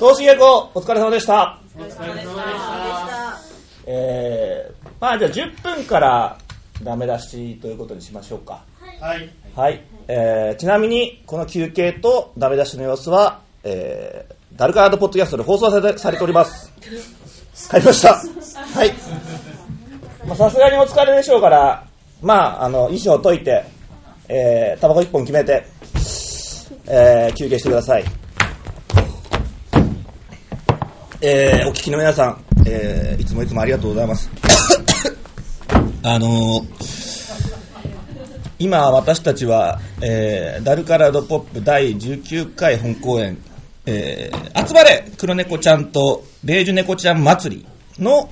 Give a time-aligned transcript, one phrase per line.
[0.00, 1.60] 投資稽古お疲れ様でした。
[1.76, 3.38] お疲れ様でした。
[3.84, 6.38] えー、まあじゃあ10分から
[6.82, 8.64] ダメ出しということにしましょうか。
[8.98, 9.30] はい。
[9.54, 16.72] はい、えー、ちなみにこの休憩とダメ出しの様子は、えー、ダルカードポッドキャストで放送されてされております。
[17.70, 18.14] 帰りました。
[18.14, 18.94] はい。
[20.26, 21.86] まあさすがにお疲れでしょうから
[22.22, 23.64] まああの衣装を解いて
[24.32, 25.66] えー、タバコ1本決めて、
[26.86, 28.19] えー、休憩してください
[31.22, 34.30] えー、お聞きの皆さん、えー、いつもいつもありがとうございます。
[36.02, 36.90] あのー
[38.58, 43.36] 今私たちは、えーダルカラードポップ第19回本公演、
[43.84, 47.66] えー集まれ黒猫ちゃんとベージュ猫ちゃん祭り
[48.02, 48.30] の、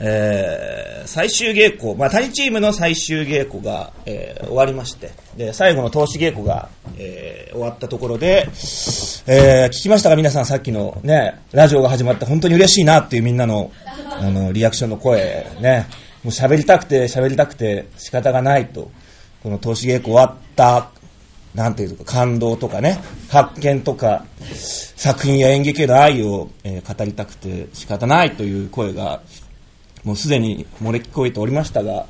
[0.00, 8.46] えー最終稽古、まあ、谷チームの最終稽古が、えー終わりましてで最後の投資稽古が、えー終わったところで、
[9.26, 10.16] えー聞きましたか？
[10.16, 13.72] 皆さんさっきのねラジオが始まって本当に嬉しいなっていうみんなの
[14.10, 15.86] あのリアクションの声ね。
[16.22, 18.92] もう喋りたくて喋りたくて仕方がないと
[19.42, 20.90] この投資稽古終わった
[21.52, 29.20] なんていうか感動とかね発見とか作品や演劇への愛を、えー語りたくて仕方ないという声が
[30.04, 32.06] もうすでに漏れ聞こえておりましたが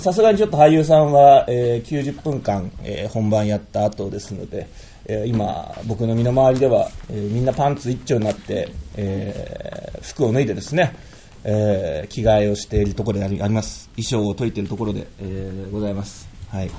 [0.00, 4.66] さすがにちょっと俳優さんは、えー90分間、えー本番やった後ですので、
[5.04, 10.96] えー今僕の身の回りでは、えーみんなパンツ一丁になって、えー服を脱いでですね、
[11.44, 13.90] えー着替えをしているところでありあります。
[13.96, 16.26] 衣装を解いているところで、えーございます。
[16.48, 16.70] はい。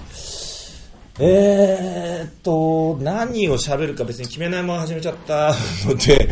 [1.20, 5.54] えーっと、何を喋るか別に決めないまま始めちゃった
[5.86, 6.28] ので、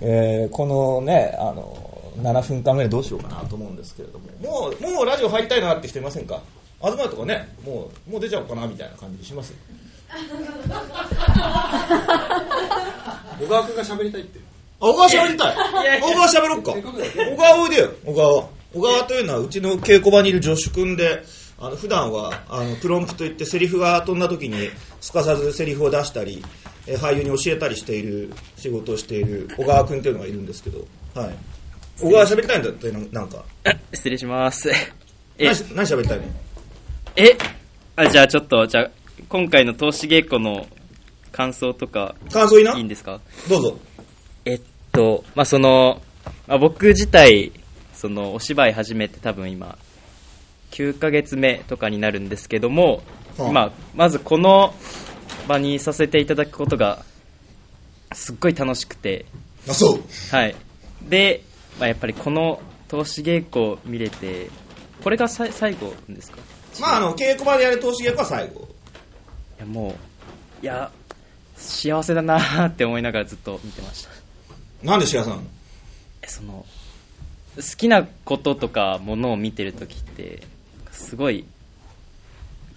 [0.00, 1.83] えーこのね、あの、
[2.18, 6.40] 7分間ぐらいどうしようかなと思うんですけれども、もう、もうラジオ入りたいなって人いませんか？
[6.82, 9.52] 東とかね、もう、もう出ちゃおうかなみたいな感じします？
[10.14, 10.18] 小
[13.48, 14.38] 川君が喋りたいって。
[14.80, 15.56] あ、小川喋りたい？
[16.02, 16.72] 小川喋ろっか。
[16.72, 16.82] 小
[17.36, 18.48] 川おいでよ、小川。
[18.74, 21.22] 小川というのはうちの稽古場にいる助手君で、
[21.58, 24.70] あの普段はあのプロンプといってセリフが飛んだ時に
[25.00, 26.44] すかさずセリフを出したり、
[26.86, 31.34] えー俳優に教えたりしている仕事をしている小川君というのがいるんですけど、はい。
[32.00, 33.44] 小川喋りたいんだってななんか。
[33.92, 34.70] 失礼します。
[35.38, 36.24] え何、し何喋りたいの？
[37.16, 37.36] え？
[37.96, 38.90] あ、じゃあちょっと、じゃあ、
[39.28, 40.66] 今回の投資稽古の
[41.32, 42.76] 感想とか、感想いいな？
[42.76, 43.20] いいんですか？
[43.48, 43.78] どうぞ。
[44.44, 44.60] えっ
[44.92, 46.02] と、まあ、その、
[46.46, 47.52] まあ、僕自体、
[47.94, 49.78] その、お芝居始めて多分今、
[50.72, 53.02] 9ヶ月目とかになるんですけども、
[53.38, 54.74] はあまあ、まずこの
[55.48, 57.04] 場にさせていただくことが、
[58.12, 59.24] すっごい楽しくて、
[59.68, 60.02] あ、そう。
[60.30, 60.54] はい。
[61.02, 61.42] で、
[61.78, 64.50] まあ、やっぱりこの投資稽古を見れて、
[65.02, 66.38] これがさい最後ですか？
[66.80, 68.68] まあ、あの、稽古場でやる投資稽古は最後。
[69.56, 69.94] いやも
[70.62, 70.90] ういや
[71.56, 74.10] 幸せだなーって思いながらずっと見てました
[74.82, 75.42] なんで幸せなの
[76.22, 76.66] えその
[77.56, 80.42] 好きなこととかものを見てる時って
[80.90, 81.44] すごい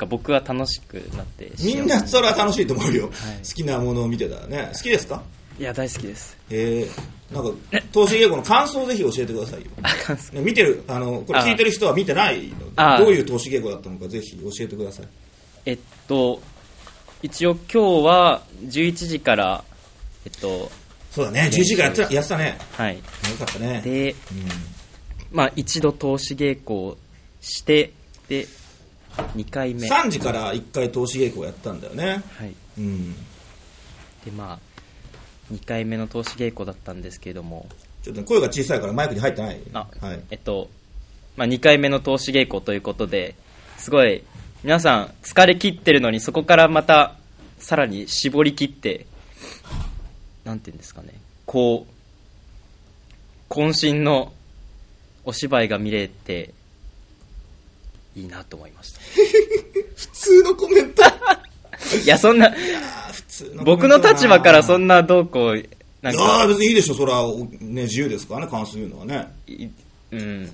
[0.07, 3.05] 僕は楽しくなってみんなそれは楽しいと思うよ。
[3.05, 4.69] はい好きなものを見てたらね。
[4.73, 5.23] 好きですか？
[5.59, 7.51] いや大好きですえー、なんか、
[7.91, 10.41] 投資稽古の感想をぜひ教えてくださいよ。
[10.41, 15.07] 見てる、あの、これ聞いてる人は見てないので、あどういう投資稽古だったのかぜひ教えてください。
[15.65, 16.41] えっと
[17.21, 19.63] 一応今日は11時から
[20.25, 20.71] えっと
[21.11, 22.57] そうだね、10時間やってたやってたね。
[22.71, 23.01] はいよ
[23.39, 23.81] かったね。
[23.83, 24.17] でうん
[25.31, 26.97] まあ一度投資稽古を
[27.41, 27.91] して
[28.29, 28.47] で
[29.35, 32.23] 2回目3時から1回投資稽古をやったんだよね。
[32.37, 33.13] はいうん。
[34.23, 34.59] でまあ
[35.53, 37.67] 2回目の投資稽古だったんですけれども
[38.03, 39.59] ちょっとね声が小さいからマイクに入ってない。
[39.73, 40.19] あ、はい。
[40.31, 40.69] えっと、
[41.35, 43.35] まあ、2回目の投資稽古ということで
[43.77, 44.23] すごい
[44.63, 47.15] 皆さん疲れ切ってるのにそこからまた
[47.59, 49.05] さらに絞り切って
[50.43, 51.13] なんていうんですかね
[51.45, 54.33] こう渾身の
[55.25, 56.53] お芝居が見れて
[58.15, 58.99] いいなと思いました
[59.95, 61.03] 普通のコメント。
[62.03, 62.65] いやそんな普通の
[63.11, 63.26] コメント
[63.63, 65.65] 僕の立場からそんなどうこう
[66.01, 67.23] なんいや別にいいでしょ、それは、
[67.59, 69.27] ね、自由ですからね、感想言うのはね。
[69.47, 69.67] い
[70.11, 70.51] うん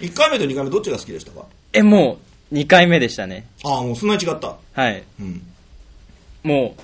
[0.00, 1.44] 1回目と2回目どっちが好きでしたか？
[1.72, 2.18] えも
[2.50, 4.56] う2回目でしたねああ、もうそんなに違った。
[4.72, 5.42] はいうん。
[6.42, 6.82] もう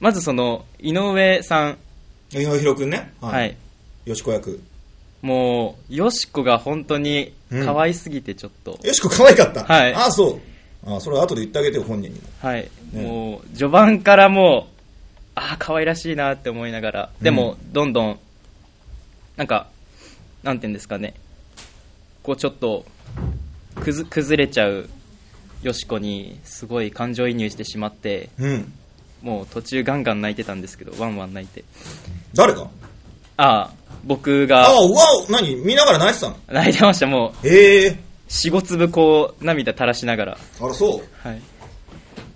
[0.00, 1.78] まずその井上さん
[2.32, 3.12] 井上弘くんね。
[3.20, 3.56] はい。
[4.04, 4.62] よしこ役。
[5.20, 9.64] もうよしこが本当に可愛すぎてちょっと、よしこ可愛かった。
[9.64, 10.40] はいああ、そう。
[10.86, 12.28] ああ、それは後で言ってあげてよ、本人にも。
[12.40, 14.77] はい、ねもう序盤からもう
[15.38, 18.18] ああ可愛らしいなって思いながらでもどんどん
[19.36, 19.68] なんか
[20.42, 21.14] なんて言うんですかね
[22.22, 22.84] こうちょっと
[23.76, 24.88] くず崩れちゃう
[25.62, 28.72] よしこにすごい感情移入してしまってうん。
[29.22, 31.64] もう途中ガンガン泣いてたんですけどワンワン泣いて
[32.34, 32.70] 誰か
[33.36, 33.70] ああ、
[34.04, 35.54] 僕あがあ、うわ、何？
[35.56, 36.36] 見ながら泣いてたの？
[36.48, 37.06] 泣いてました。
[37.06, 40.38] もう、ええ四五粒こう、涙垂らしながら。
[40.60, 41.28] あら、そう。
[41.28, 41.40] はい。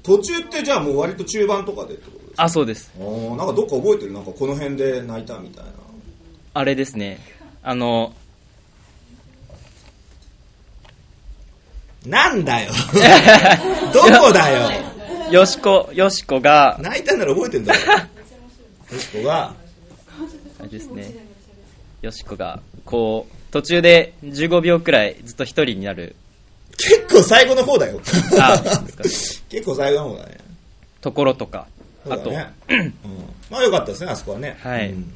[0.04, 2.22] 途中ってじゃあもう割と中盤とかでってこと？
[2.32, 2.90] ですかあ、そうです。
[2.99, 4.12] あーなんかどっか覚えてる？
[4.12, 5.70] なんかこの辺で泣いたみたいな。
[6.55, 7.19] あれですね。
[7.62, 8.12] あの、
[12.06, 12.73] なんだよ。
[13.94, 14.70] どこだよ。
[15.31, 17.81] よしこ、よしこが、泣いたんなら覚えてんだよ。
[18.93, 19.55] よしこが、
[20.58, 21.14] あれですね。
[22.02, 26.17] よしこが、こう、途中で15秒くらいずっと一人になる
[26.76, 28.00] 結構最後の方だよ。
[28.40, 28.61] あ
[29.49, 30.38] 結構最後の方だね。
[31.00, 31.67] ところとか、
[32.08, 32.52] あと、ね。
[32.69, 32.94] うん。
[33.50, 34.56] まあよかったですね、あそこはね。
[34.62, 35.12] はいうん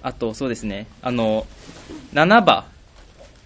[0.00, 1.44] あとそうですね、あの、
[2.14, 2.64] 7番、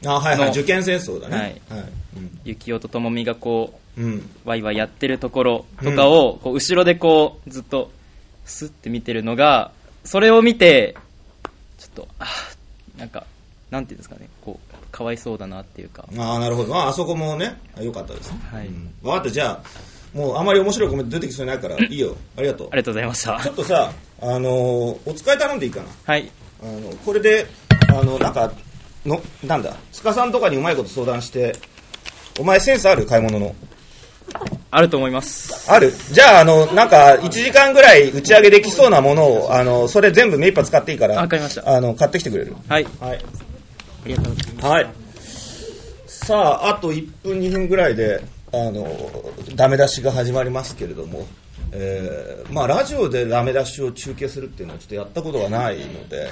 [0.04, 0.46] あ、はいはい。
[0.46, 1.36] の受験戦争だね。
[1.36, 1.88] はいはい。
[2.16, 4.30] うんゆきおとともみがこう、うん。
[4.44, 7.90] ワイワイやってるところとかを、こう後ろでこう、ずっと、
[8.44, 9.70] スッて見てるのが、
[10.04, 10.94] それを見て、
[11.78, 13.26] ちょっと、あーなんか、
[13.70, 16.74] なんていうんですかね、こう、かわいそうだなっていうか、ああ、なるほど。
[16.76, 18.38] ああそこもね、あよかったですね。
[18.50, 19.62] はいうん分かった、じゃあ、
[20.14, 22.16] もうあまり面白いコメント出てきそうにないから、 いいよ。
[22.36, 22.76] ありがとうあ。
[22.76, 23.48] りがとうございましたち。
[23.48, 25.86] ょっとさ、あのーお使い頼んでいいかな？
[26.06, 26.30] はい。
[26.62, 27.46] あの、これで、
[27.88, 28.52] あの、なんか、
[29.06, 31.56] の、なんだ、塚さんとかにうまいこと相談して、
[32.38, 33.54] お前センスある買い物の。
[34.70, 35.70] あると思います。
[35.70, 35.92] ある？
[36.12, 42.54] じゃあ、あの、なんか、1時間ぐらい打ち上げできそうなものを、あの、それ全部目いっぱい使っていいから、わかりましたあの、買ってきてくれる？
[42.68, 42.86] はい。
[43.00, 43.16] はい。
[44.04, 44.66] ありがとうございます。
[44.68, 44.86] はい。
[46.06, 48.20] さあ、あと1分、2分ぐらいで、
[48.52, 48.87] あの、
[49.54, 51.26] ダメ出しが始まりますけれども、
[51.72, 56.28] えーまあ、ラジオでダメ出しを中継するっていうのはちょっとやったことがないので、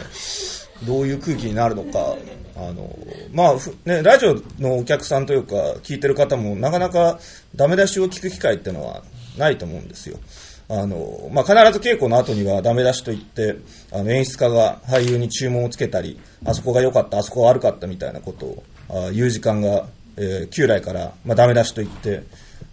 [0.85, 2.17] どういう空気になるのか、
[2.57, 2.95] あの、
[3.33, 3.55] まあ、
[3.87, 7.19] ね、ラジオのお客さんというか、聞いてる方もなかなか
[7.57, 9.03] ダメ出しを聞く機会っていうのは
[9.39, 10.19] ないと思うんですよ。
[10.69, 13.57] あの、まあ、必ず稽古の後にはダメ出しといって、
[13.93, 19.87] あの、演出家が俳優に注文をつけたり、あそこが良かった、あそこが悪かったみたいなことをあ言う時間が、
[20.21, 22.23] えー旧来から、まあ、ダメ出しといって、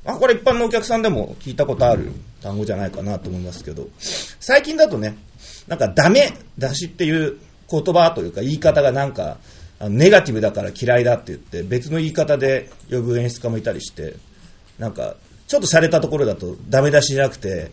[0.03, 2.11] まあ、これ一般のお客さんでも聞いたことある
[2.41, 3.87] 単語じゃないかなと思いますけど、
[4.39, 5.17] 最近だとね、
[5.67, 7.37] なんかダメ出しっていう
[7.69, 9.37] 言葉というか言い方がなんか、
[9.89, 14.15] ネガティブだから嫌いだって言って、別の言い方で呼ぶ演出家もいたりして、
[14.79, 15.15] なんか、
[15.47, 17.71] ちょっと洒落たところだとダメ出しじゃなくて、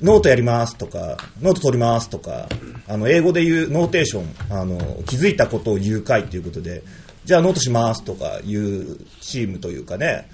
[0.00, 2.48] ノートやりますとか、ノート取りますとか、
[2.88, 6.82] あの、英語で言う notation、あの、気づいたことを言う会っていうことで、
[7.24, 10.28] じゃあノートしますとかいうチームというかね、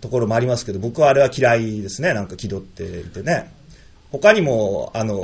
[0.00, 3.52] ところもありますけど、僕はあれは嫌いですね、なんか気取っていてね。
[4.12, 5.14] 他にも、あの、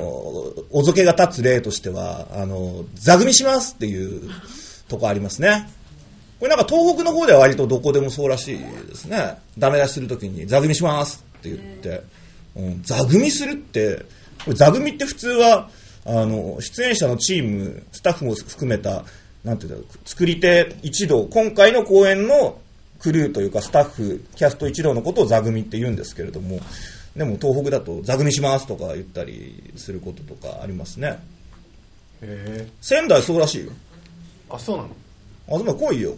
[0.70, 4.30] おぞけが立つ例としては、あの、座組しますっていう
[4.88, 5.68] とこありますね。
[6.40, 9.38] これなんか東北の方では割とどこでもそうらしいですね。
[9.56, 12.02] ダメ出しするときに座組しますって言って、
[12.56, 14.04] うん、座組するって、
[14.44, 15.70] これ座組って普通は、
[16.04, 19.04] あの、出演者のチーム、スタッフも含めた、
[19.44, 22.58] なんていうんだろう、作り手一同、今回の公演の
[23.00, 26.60] クルーというかスタッフ、キャスト一同のことを座組みって言うんですけれども、
[27.16, 31.08] でも東北だと座組みしますとか言ったりすることとかありますね。
[31.10, 31.16] へ
[32.22, 33.72] え仙台そうらしいよ。
[34.50, 34.90] あそうなの？
[35.56, 36.14] あ、つまり来いよ。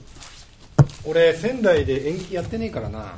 [1.07, 2.99] 俺仙台で演劇やってねえからな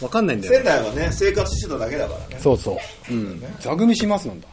[0.00, 2.40] わかんないんだ仙台はね、生活してただけだからね。
[2.42, 2.78] そうそ
[3.10, 4.46] ううん座組みしますなんだ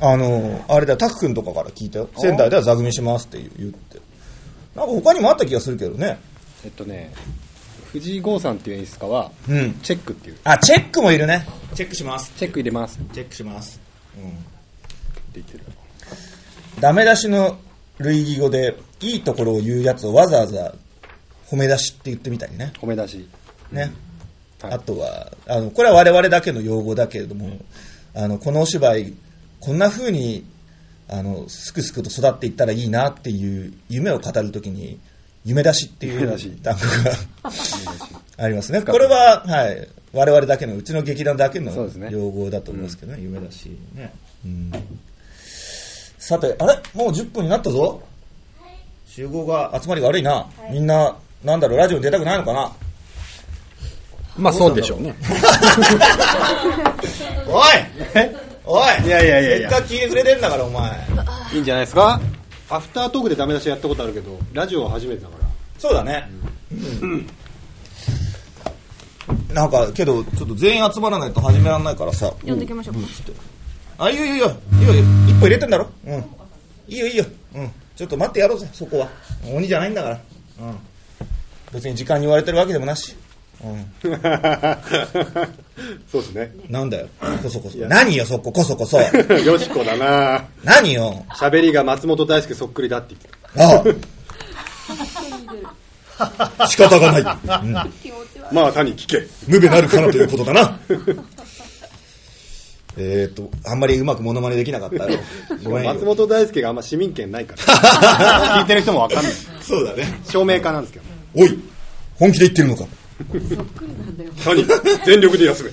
[0.00, 2.08] あの、あれだよ、タク君とかから聞いたよ。
[2.16, 3.98] 仙台では座組みしますって言って。
[4.74, 6.18] なんか他にもあった気がするけどね。
[6.64, 7.12] えっとね
[7.92, 9.74] 藤井剛さんっていう演出家はうん。
[9.82, 11.46] チェックっていうあ、チェックもいるね。
[11.74, 12.32] チェックします。
[12.36, 13.80] チェック入れますってチェックします。
[14.16, 14.32] うん。
[15.32, 15.64] 言ってる
[16.80, 17.58] ダメ出しの
[17.98, 20.74] 類義語で、いいところを言うやつをわざわざ
[21.48, 22.72] 褒め出しって言ってみたりね。
[22.80, 23.28] 褒め出し
[23.70, 23.82] ね。
[23.82, 23.92] はい
[24.62, 27.58] あとは、あの、これは我々だけの用語だけれども、
[28.14, 29.14] あの、このお芝居、
[29.60, 30.44] こんな風に、
[31.08, 34.98] あの、すくすくと育っていったらいいなっていう夢を語るときに、
[35.44, 36.50] 夢出しっていう夢出し。
[36.62, 36.84] 単語が
[38.44, 38.82] ありますね。
[38.82, 41.72] これは、はい、我々だけの、うちの劇団だけの
[42.10, 44.12] 用語だと思いますけどね、夢出しね。
[44.44, 44.72] うん。
[46.18, 46.74] さて、あれ？
[46.94, 48.02] もう10分になったぞ。
[49.06, 50.46] 集合が、集まりが悪いな。
[50.70, 52.72] みんな、なんだろう、ラジオに出たくないのかな？
[54.36, 55.14] まあそうでしょうね。
[57.48, 58.36] おい
[58.66, 60.90] おいいやいやいやいやせっかく聞いてくれてんだから、お前。
[61.54, 62.20] いいんじゃないですか？
[62.68, 66.28] アフタートークでダメ出しやったことあるけどラジオは初めてだからそうだね。
[69.52, 72.32] なんか、けど、ちょっと全員集まらないと始められないからさ。
[72.44, 73.00] 呼んできましょうか。
[73.98, 74.52] あ、いいよいいよ。
[74.80, 74.94] いいよ、
[75.26, 75.88] 一歩入れてんだろ？
[76.06, 76.24] うん。
[76.88, 77.24] いいよいいよ。
[77.54, 77.70] うん。
[77.96, 79.08] ちょっと待ってやろうぜ、そこは。
[79.50, 80.20] 鬼じゃないんだから。
[80.60, 80.78] うん。
[81.72, 83.16] 別に時間に言われてるわけでもなし。
[83.64, 83.92] うん。
[86.10, 86.52] そうですね。
[86.68, 87.08] なんだよ。
[87.42, 87.78] こそこそ。
[87.78, 88.98] 何よ、そこ、こそこそ。
[89.44, 91.24] よしこだな何よ。
[91.30, 93.82] 喋りが松本大輔そっくりだって言ってあ
[96.58, 96.66] あ。
[96.68, 97.20] 仕方がない。
[97.20, 97.74] うん。
[97.74, 97.88] た。
[98.52, 99.26] まあ、他に聞け。
[99.46, 100.78] 無べなるかなということだな。
[102.98, 105.18] えっと、あんまりうまくモノマネできなかったよ。
[105.62, 107.62] ごめんよ松本大輔があんま市民権ないから。
[108.60, 109.32] 聞いてる人もわかんない。
[109.60, 110.20] そうだね。
[110.26, 111.04] 証明家なんですけど。
[111.34, 111.58] おい、
[112.18, 112.86] 本気で言ってるのか。
[114.44, 114.64] 何
[115.04, 115.70] 全力で休め。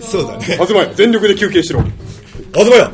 [0.00, 0.44] そうだね。
[0.44, 1.82] 東や、全力で休憩しろ。
[2.54, 2.90] 東や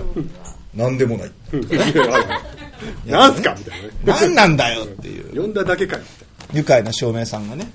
[0.75, 1.31] なんでもない。
[3.07, 3.54] なんすか？
[3.59, 3.92] みたいなね。
[4.07, 5.40] 何なんだよっていう。
[5.40, 6.02] 呼んだだけかよ。
[6.52, 7.71] 愉快な照明さんがね、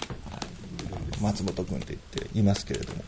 [1.21, 3.03] 松本君って言っていますけれども。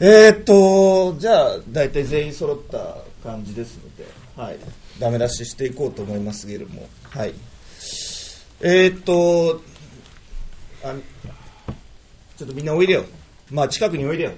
[0.00, 2.98] えーっと、じゃあ、大体全員揃った
[3.28, 4.56] 感じですので、はい。
[5.00, 7.34] ダメ出ししていこうと思いますけれども、はい。
[8.60, 9.62] えーっと、
[10.82, 10.92] あ
[12.36, 13.04] ちょっとみんなおいでよ。
[13.52, 14.32] まあ、近くにおいでよ。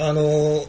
[0.00, 0.22] あの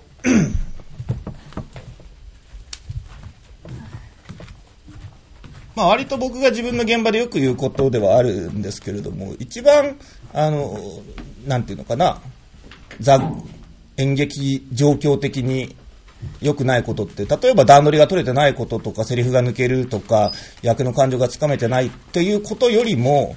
[5.76, 9.98] まあ割と僕が自分の現場でよく言うことではあるんですけれども、一番、
[10.34, 11.02] あの、
[11.48, 12.22] なんていうのかな、
[13.00, 13.20] ザ
[14.00, 15.76] 演劇状況的に
[16.42, 23.36] 良くないことって、例えば段取りが取れてないこととか、セリフが抜けるとか、役の感情がつかめてないということよりも、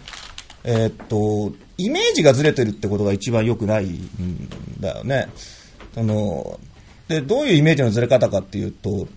[0.65, 4.49] えーっと、イメージがずれてるってことが一番良くないん
[4.81, 5.29] だよね。
[5.95, 6.61] その
[7.09, 9.09] でどういうイメージのずれ方かっていうと、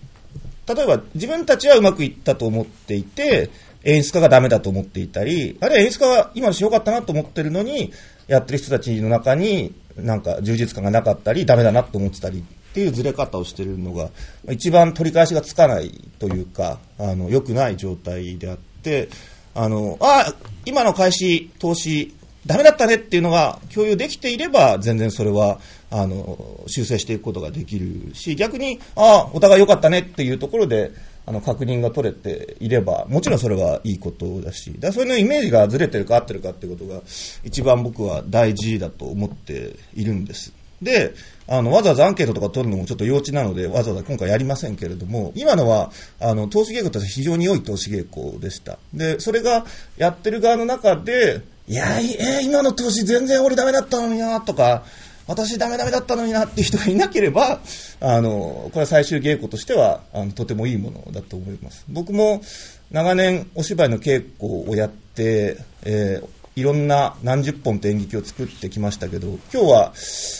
[0.74, 3.50] 例えば自分たちはうまくいったと思っていて、
[3.84, 7.92] 演出家がダメだと思っていたり、あるいは演出家が今のし良かったなと思ってるのに、
[8.26, 14.10] やってる人たちの中になんか充実感がなかったり、ダメだなと思ってたりっていうずれ方をしてるのが、
[14.50, 19.08] 一番取り返しがつかないというか、あの、良くない状態であって、
[19.54, 20.34] あの、あ、
[20.66, 22.14] 今の開始、投資、
[22.44, 25.58] ダメだったねっていうのが共有できていれば、全然それは、
[25.90, 30.92] あの、修正していくことができるし、逆に、ああ、お互い良かったねっていうところで、
[31.26, 37.02] あの、確認が取れていれば、もちろんそれはいいことだし、だそれのイメージがずれてるか合ってるかっていうことが、
[37.44, 40.52] 一番僕は大事だと思っているんです。
[40.80, 41.14] で、
[41.48, 45.90] あの、わざわざアンケートとか取るのもちょっと幼稚なので、わざわざ今回やりませんけれども、今のは、
[46.20, 48.78] あの、投資稽古として非常に良い投資稽古でした。
[48.94, 49.64] で、それが
[49.96, 54.84] やってる側の中で、いや、えー今の投資全然俺ダメだったのにな、とか、
[55.26, 57.60] 私ダメダメだったのになっていう人がいなければ、
[58.00, 61.84] あの、これは最終稽古としては、あの、とてもいいものだと思います。
[61.88, 62.42] 僕も
[62.90, 69.92] 長年お芝居の稽古をやって、えーいろんな何十本と演劇を作ってきましたけど、今日は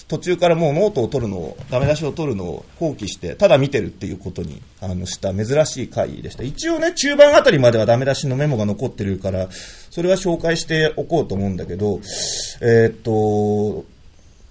[0.08, 6.42] 途中からもうノートを取るのを、ダメ出しを取るのを放棄して、ただ見てるっていうことにあのした珍しい回でした。
[6.42, 9.48] 一応ね、中盤あたりまではダメ出しのメモが残ってるから、
[9.90, 12.00] それは紹介しておこうと思うんだけど、
[12.62, 13.84] えーっと、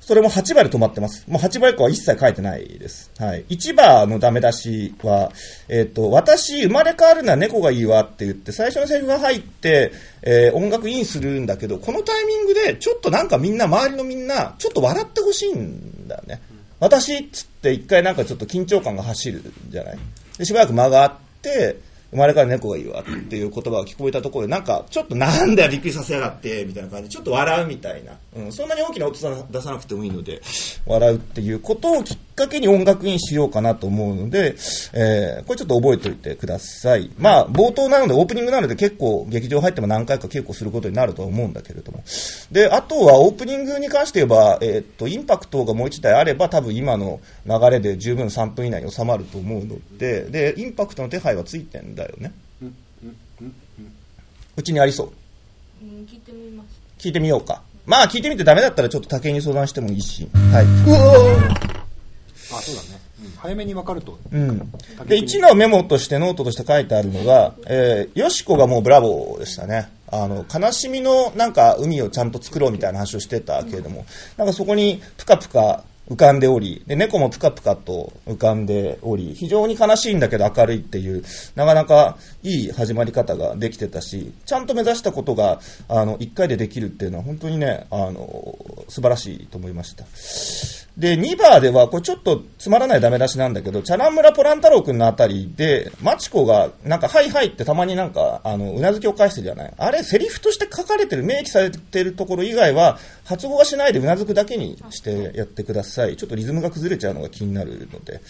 [0.05, 1.25] それも8番で止まってます。
[1.27, 3.09] もう8番以降は一切書いてないです。
[3.17, 3.43] はい。
[3.49, 5.31] 1番のダメ出しは、
[5.67, 16.39] えっ、と、私、生まれ変わるのは猫がいいわって言って、最初のセリフが入って、えー音楽インするんだけど、このタイミングで、ちょっとなんかみんな、周りのみんな、ちょっと笑ってほしいんだよね。
[16.79, 19.97] 私っつって一回なんかちょっと緊張感が走るじゃない？
[20.37, 21.77] で、しばらく間があって、
[22.15, 28.13] 生まれから猫がいいわっていう言葉が聞こえたところで、なんか、ちょっとなんだよ、びっくりさせやがって、みたいな感じで、ちょっと笑うみたいな。
[28.37, 29.15] うん、そんなに大きな音
[29.51, 30.41] 出さなくてもいいので、
[30.85, 34.55] 笑うっていうことをきっかけに音楽インしようかなと思うので、
[34.93, 37.11] えーこれちょっと覚えておいてください。
[37.17, 42.03] まあ、冒頭なので、オープニングなので結構劇場入っても何回か稽古することになるとは思うんだけれども。
[42.51, 52.31] で、あとはオープニングに関して言えば、えーっと、インパクトがもう一台あれば、多分今の流れで十分3分以内に収まると思うので、で、インパクトの手配はついてんだよね。
[54.57, 55.11] うちにありそう。
[55.83, 56.67] うん聞いてみます。
[56.97, 57.61] 聞いてみようか。
[57.85, 60.27] まあ聞いてみてダメだったらちょっと武井に相談してもいいし。
[60.51, 61.64] はい。
[62.51, 62.99] あ、そうだね。
[63.23, 64.19] うん早めに分かると。
[64.31, 64.59] うん。
[65.07, 69.89] で、1のメモとしてノートとして書いてあるのが、えー、よしこがもうブラボーでしたね。
[70.11, 74.05] あの、悲しみのなんか海をちゃんと作ろうみたいな話をしてたけれども、
[74.37, 81.23] なんかそこにぷかぷか浮かんでおり、で、猫もぷかぷかと浮かんでおり、非常に悲しいんだけど明るいっていう、
[81.55, 85.59] なかなかいい始まり方ができてたし、ちゃんと目指したことが、
[85.89, 88.55] あの、1回でできるっていうのは本当にね、あの、
[88.87, 90.05] 素晴らしいと思いました。
[90.97, 99.73] で、2番では、これちょっとつまらないダメ出しなんだけど、チャラン村ポラン太郎くんのあたりで、マチコが、なんか、はいはいってたまになんか、あの、うなずきを返してるじゃない。
[99.77, 106.15] あれ、セリフとして書かれてる、明記されてるところ以外は、発語はしないでうなずくだけにしてやってください。
[106.15, 108.21] ちょっとリズムが崩れちゃうのが気になるので。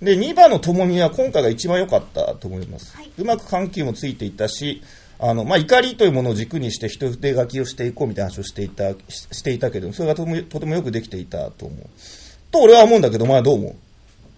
[0.00, 2.96] で、2番のともみは今回が一番良かったと思います。
[3.18, 4.82] うまく緩急もついていたし、
[5.18, 11.86] あの、まあ、怒りというものを軸にして人筆書きをしていこうみたいな話をしていた、ししていたけど、それがとてもとてもよくできていたと思う。
[12.50, 13.74] と俺は思うんだけど、お前はどう思う？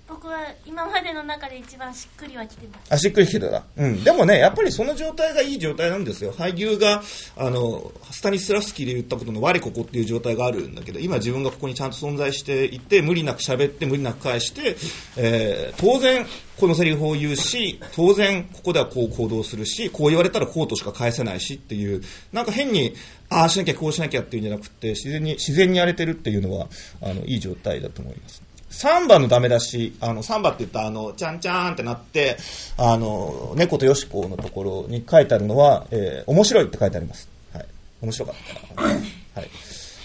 [0.07, 3.65] 僕は今までの中で一番しっくりはきてますあ、しっくりきてた。
[3.77, 4.05] うん。
[4.05, 6.33] でもね、やっぱりその状態がいい状態なんですよ。
[6.33, 7.03] 俳優が、
[7.37, 14.77] あの、スタニスラフスキーで言ったことの我ここっていう状態があるんだけど、今自分がここにちゃんと存在していて、無理なく喋って、無理なく返して、
[15.17, 16.27] えー当然、
[16.59, 22.95] このセリフを言うし、当然、ここではこう行動するし、こう言われたらこうとしか返せないしっていう、なんか変に、
[23.31, 26.69] ああしなきゃこうしなきゃっていうんじゃなくて、自然に、自然にやれてるっていうのは、
[27.01, 28.43] あの、いい状態だと思います。
[28.75, 32.37] サンバのダメ出し、あの、サンバって言ったらあの、ちゃんちゃんってなって、
[32.77, 37.29] あの、猫とよしこのところに書いてあるのは、えー面白いって書いてあります。
[37.53, 37.67] はい。
[38.03, 38.35] 面白かっ
[38.75, 38.89] たな。
[38.89, 39.01] はい。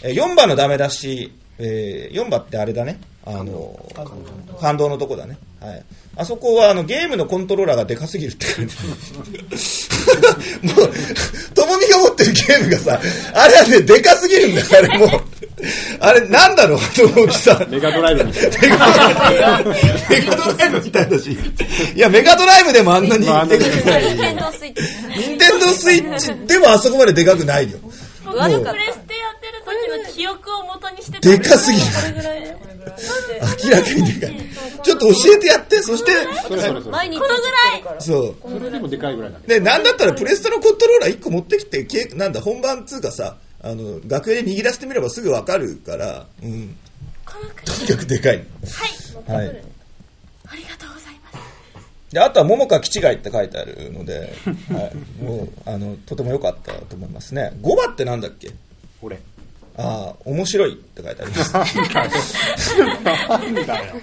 [0.03, 2.99] えー4番のダメ出し、えー4番ってあれだね。
[3.25, 3.77] あの、
[4.61, 5.37] 感動のとこだね。
[5.59, 5.83] はい。
[6.15, 10.67] あそこはあのゲームのコントローラーがでかすぎるって書いてある。
[10.75, 10.91] もう、
[12.23, 13.01] ってるゲームがさ、
[13.33, 15.09] あれはね、でかすぎるんだよ、あれもう。
[15.99, 16.81] あれ、なんだろう、あ
[17.17, 17.65] の大きさ。
[17.69, 18.57] メガドライブみたいな。
[18.59, 18.97] メガド
[19.41, 19.75] ライブメ
[20.21, 21.37] ガドライブみたいだし。
[21.95, 24.03] いや、メガドライブでもあんなにまああんなにでかくない。
[24.03, 24.81] 任天堂スイッチ
[25.29, 27.77] ニンテンドースイッチでもあそこまででかくないよ。
[28.25, 31.85] 僕もうプレステやってる時の記憶を元にしてでかすぎる。
[33.63, 34.39] 明らかにでかい。
[34.83, 36.11] ちょっと教えてやって、そして、
[36.47, 36.73] このぐらい
[37.99, 38.35] そう。
[38.41, 39.45] それでもでかいぐらいだね。
[39.47, 46.75] で、なんだったらプレステのコントローラー1個持ってきて、けなんだ、本番つうかさ、あの、楽屋で握らせてみればすぐわかるから、うん。
[47.65, 48.37] とにかくでかい。
[48.37, 48.45] はい
[49.31, 49.47] はい。
[50.51, 54.33] ありがとうございますで、あとは、桃花気違いって書いてあるので、
[54.73, 54.91] は
[55.21, 55.23] い。
[55.23, 57.53] もう、あの、とても良かったと思いますね。
[57.61, 58.49] 5番ってなんだっけ？
[59.01, 59.19] 俺。
[59.79, 61.53] ああ、面白いって書いてあります。
[63.03, 63.95] なんだよ。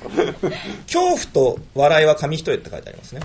[0.86, 3.20] 恐怖と笑いは紙一重って書いてありますね。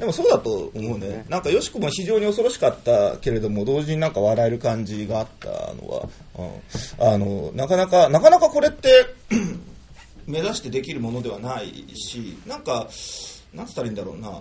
[0.00, 1.26] でもそうだと思うね。
[1.28, 6.08] なんかよしこも非常に恐ろしかったけれども、同時になんか笑える感じがあったのは、
[6.98, 9.14] うん、あの、なかなか、なかなかこれって、
[10.26, 12.88] 目指してできるものではないし、なんか、
[13.52, 14.40] なんつったらいいんだろうな。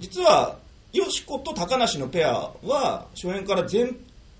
[0.00, 0.58] 実は、
[0.92, 3.96] よしこと高梨のペアは、初演から全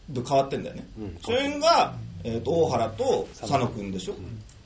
[0.09, 0.87] 部変わってんだよね。
[1.23, 4.15] 初演が、えー、と大原と佐野君でしょ？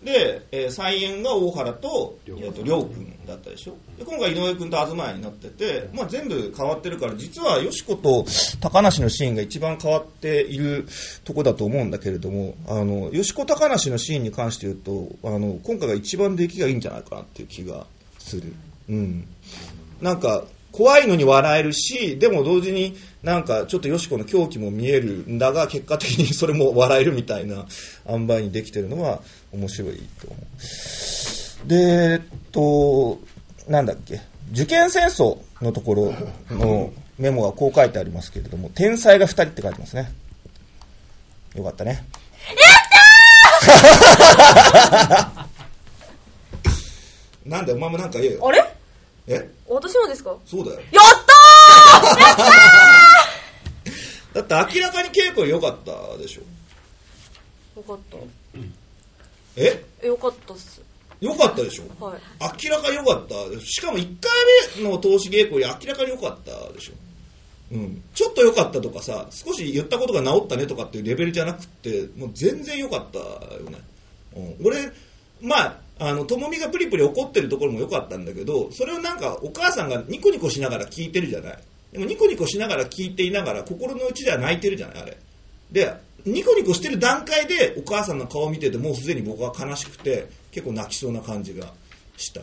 [0.04, 3.76] で、えー、再演が大原と、えー、と亮君だったでしょ？
[3.96, 8.24] で、今回井上君と東谷になってて、まあ全部変わってるから、実はよしこと
[8.60, 10.88] 高梨のシーンが一番変わっている
[11.22, 17.86] とこだと思うんだけれども、あの、よしこ高梨のシーンに関して言うと、あの、今回が一番出来がいいんじゃないかなっていう気が
[18.18, 18.52] する。
[18.88, 19.28] うん。
[20.00, 27.66] なんか、怖いのに笑えるし、でも同時になんかちょっとよしこの狂気も見えるんだが、結果的にそれも笑えるみたいな
[28.08, 29.20] 塩梅にできてるのは
[29.52, 30.37] 面白いと思
[31.66, 31.68] う。
[31.68, 33.20] で、えっと、
[33.68, 36.14] なんだっけ、受験戦争のところ
[36.50, 40.11] のメモはこう書いてありますけれども、天才が2人って書いてますね。
[41.54, 41.90] よかったね。
[41.92, 41.98] や
[45.18, 45.46] ったー
[47.50, 48.48] なんだよ、お前もなんか言えよ。
[48.48, 48.64] あれ？
[49.28, 49.48] え？
[49.74, 50.37] 私もですか？
[50.46, 50.80] そうだよ。
[50.92, 51.04] やっ
[54.35, 56.42] た だって明らかに稽古良かったでしょ？
[57.76, 58.16] ーよかった。
[59.56, 59.85] え？
[60.02, 60.80] えよかったっす。
[61.20, 62.04] 良かったでしょ？
[62.04, 62.20] はい。
[62.64, 63.35] 明らかに良かった。
[63.64, 64.30] しかも1回
[64.82, 66.92] 目の投資稽古より明らかに良かったでしょ？
[67.72, 68.02] うん。
[68.14, 73.26] ちょっと良かったとかさ、少し言ったことが治ったねとかっていうレベルじゃなくて、もう全然良かったよ
[73.70, 73.78] ね。
[74.37, 74.66] うん。
[74.66, 74.90] 俺、
[75.40, 81.59] まあ、あの、ともみがプリプリ怒ってるところも良かったんだけど、それをなんかお母さんがニコニコしながら聞いてるじゃない？
[81.92, 85.16] でもニコニコしながら聞いていながら心の内では泣いてるじゃない、あれ。
[85.70, 85.92] で、
[86.24, 91.72] ニコニコしてる段階でお母さんの顔を見ててもうすでに僕は悲しくて結構泣きそうな感じが
[92.16, 92.42] した。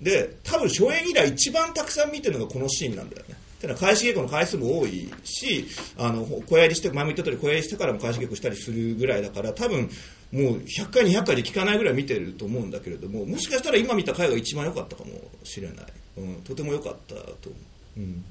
[0.00, 3.36] で、多分初演以来一番たくさん見てるのがこのシーンなんだよね。
[3.60, 5.66] てのは開始稽古の回数も多いし、
[5.98, 9.90] あの、小やりして、前も言った通り小やりしてからも開始稽古したりするぐらいだから、多分
[10.32, 15.10] もう100回200回で聞かないぐらい見てると思うんだけれども、もしかしたら今見た回が一番良かったかも
[15.44, 15.86] しれない。
[16.18, 17.52] うん、とても良かったと思
[17.96, 18.00] う。
[18.00, 18.24] うん。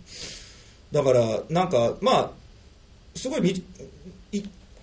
[0.91, 2.31] だから、なんか、まあ、
[3.15, 3.63] すごい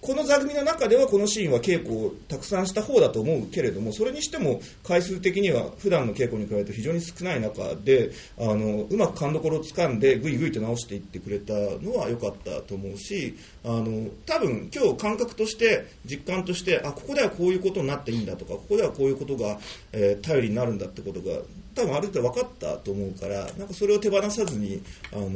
[0.04, 19.58] この座組の中ではこのシーンは稽古をたくさんした方だと思うけれどもそれにしても回数的には普段の稽古に比べると非常に少ない中であのうまく勘どころをつかんでぐいぐいと直していってくれたのは良かったと思うしあの多分今日感覚として実感としてあここではこういうことになっていいんだとかここではこういうことが、
[19.92, 21.38] えー頼りになるんだってことが
[21.74, 24.80] 多分ある程度分かったと思うからなんかそれを手放さずに
[25.12, 25.30] あの、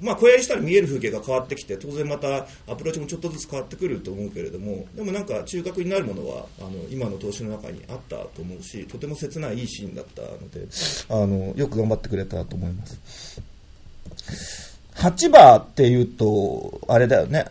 [0.00, 10.66] まあ、小やりしたら見える風景が変わってきて当然またアプローチもちょっとずつ変わってくると思うけれどもでもなんか中核になるものはあの今の投資の中にあったと思うしとても切ないいいシーンだったので
[11.08, 14.73] あのよく頑張ってくれたと思います。
[14.96, 17.46] 8番っていうとあれだよね。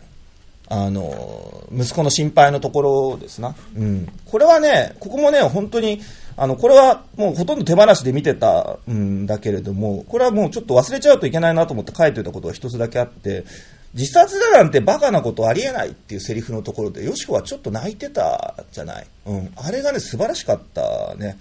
[0.68, 6.00] あの息子の心配のところですな、うん、これはねここもね本当に
[6.36, 13.44] あのこれはもうほとんど手放しで見てたんだけれどもこれはもうちょっと忘れちゃうといけないなと思って書いておいたことが一つだけあって
[13.92, 21.38] 自殺だなんてバカなことありえないっていうセリフのところでよしこはちょっと泣いてたじゃない、うん、あれがね素晴らしかったね。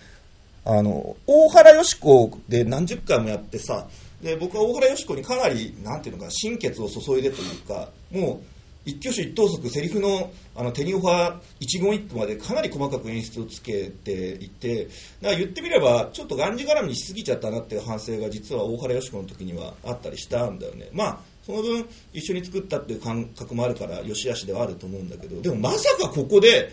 [0.65, 3.85] あの大原よしこで何十回もやってさ
[4.23, 8.53] で僕は大原よしこにかなりなんていうのか心血を注いでというかもう
[8.85, 14.85] 一挙手一投足セリフのあの手にオファー一言一句までかなり細かく演出をつけていて
[15.21, 20.89] だから言ってみればちょっとがんじがらみにしすぎちゃったなっていう反省が実は大原よしこの時にはあったりしたんだよね。
[20.91, 26.71] まあその分一緒に作ったっていう感覚もあるから良し悪しではあると思うんだけどでもまさかここで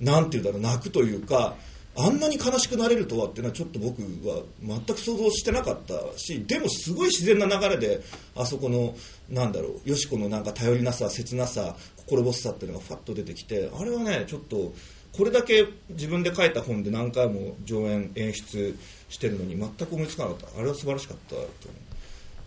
[0.00, 1.56] なんていうんだろう泣くというか
[1.94, 8.00] あんなに悲しくなれるとはっていうのはちょっと僕は全く想像してなかったしでもすごい自然な流れで
[8.34, 8.94] あそこの
[9.28, 14.72] なんだろうよしこのなんか頼りなさ切なさ心細さっていうのがファッと出てきてあれはねちょっと
[15.12, 18.78] これだけ自分で書いた本で何回も上演演出
[19.10, 21.81] してるのに全く思いつかなかったあれは素晴らしかったと思う。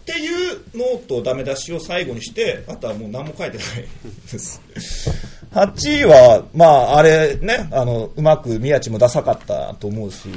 [0.06, 3.88] っていうノートダメ出しを最後にしてあとはもう何も書いてない
[4.32, 4.62] です
[5.52, 10.28] 8位は、まあ、あれね、あの、うまく宮地もダサかったと思うし、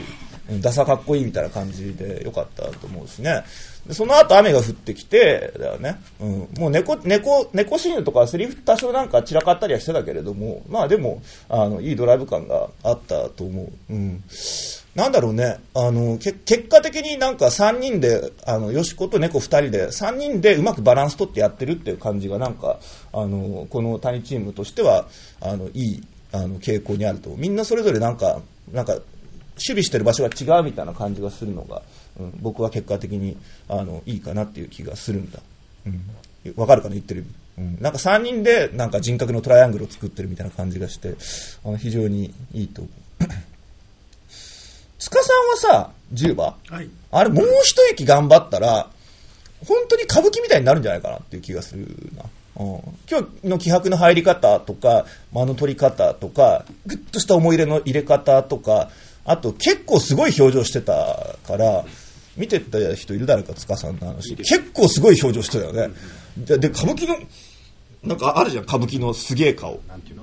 [0.61, 3.45] ダサかっこいいみたいな感じでよかったと思うしね。
[3.87, 6.01] でその後雨が降ってきて、だよね。
[6.21, 6.49] うん。
[6.59, 13.93] もう猫、猫、猫シーンとかセリフ多少なんか散らかったりはしてたけれども、まあでも、あの、いいドライブ感があったと思う。
[13.93, 14.23] うん。
[14.99, 22.81] なんだろうね、あの、け結果的になんか3人で、あの、よしこと猫2人で、3人でうまくバランス取ってやってるっていう感じがなんか、
[23.13, 25.07] あの、この谷チームとしては、
[25.41, 27.31] あの、いい、あの、傾向にあると。
[27.37, 28.41] みんなそれぞれなんか、
[28.73, 29.05] なんか、守
[29.57, 31.83] 備してる場所が違うみたいな感じがするのが、
[32.19, 33.37] うん、僕は結果的に、
[33.69, 35.39] あの、いいかなっていう気がするんだ。
[35.87, 36.03] うん。
[36.57, 37.25] わかるかな言ってる。
[37.57, 37.79] うん。
[37.81, 41.15] なんか3人で、なんか人格のトライアングルを作ってるみたいな感じがして、
[41.65, 42.99] あの、非常にいいと思う。
[44.99, 48.91] 塚さんはさ、10番、はいあれもう一息頑張ったら、
[49.67, 52.25] 本当に歌舞伎みたいになるんじゃないかなっていう気がするな。
[52.63, 58.91] うん、今日の気迫の入り方とか、間の取り方とか、ぐっとした思い入れの入れ方とか、
[59.25, 61.85] あと結構すごい表情してたから、
[62.37, 63.27] 見てた人いる？
[63.27, 64.37] だろうか、塚さんの話。
[64.37, 65.95] 結構すごい表情してたよね。
[66.37, 67.17] で、で歌舞伎の、
[68.03, 69.81] なんかあるじゃん、歌舞伎のすげえ顔。
[69.89, 70.17] なんていう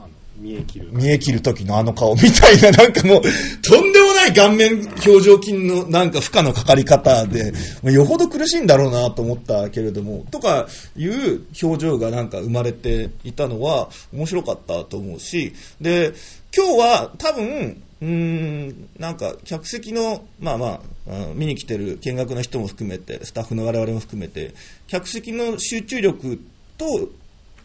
[0.45, 0.89] 見え切る。
[0.91, 3.21] 見え切る時のあの顔みたいな、なんかもう、
[3.61, 7.51] とんでもない顔面表情筋のなんか負荷のかかり方で、
[7.83, 16.13] よほど苦しいんだろうなと思ったけれども、とかいう表情がなんか生まれていたのは面白かったと思うし、で、
[16.55, 20.79] 今日は多分、うん、なんか客席の、まあまあ、
[21.09, 24.53] あ見に来てる見学の人も含めて、スタッフの我々も含めて、
[24.87, 26.39] 客席の集中力
[26.77, 27.09] と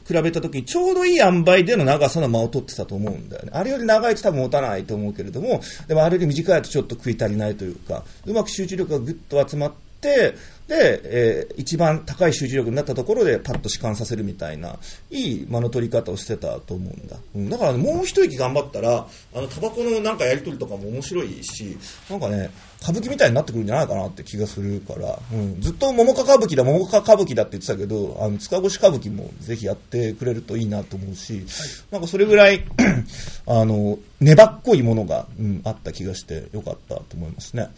[0.06, 3.50] 比べた時にちょうどいい塩梅での長さの間を取ってたと思うんだよね。
[3.52, 10.34] あれより長いと多分持たないと思うけれども、でもあれより短いとちょっと食い足りないというか、うまく集中力がぐっと集まって、で、
[10.68, 14.78] えー一番高い集中力になったところでパッと弛緩させるみたいな、
[15.10, 17.16] いい間の取り方をしてたと思うんだ。
[17.34, 21.76] うん、だから、もう一息頑張ったら、あの、タバコのなんかやり取りとかも面白いし、
[22.08, 22.50] なんかね、
[22.82, 31.44] 歌舞伎みたいになってくるんじゃないかなって気がするから、うん、ずっと桃花歌舞伎だ、桃花歌舞伎だって言ってたけど、あの、塚越歌舞伎もぜひやってくれるといいなと思うし、
[31.90, 32.64] なんかそれぐらい、
[33.46, 37.68] あの、粘っこいものが、うん、あった気がしてよかったと思いますね。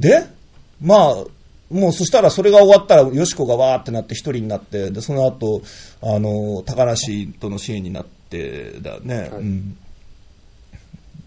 [0.00, 0.37] で、
[0.80, 1.24] まあ、
[1.70, 5.62] もうそしたらそれが終わったら、よしこがわーってなって一人になって、で、その後、
[6.02, 9.76] あの、高梨とのシーンになって、だね、うん。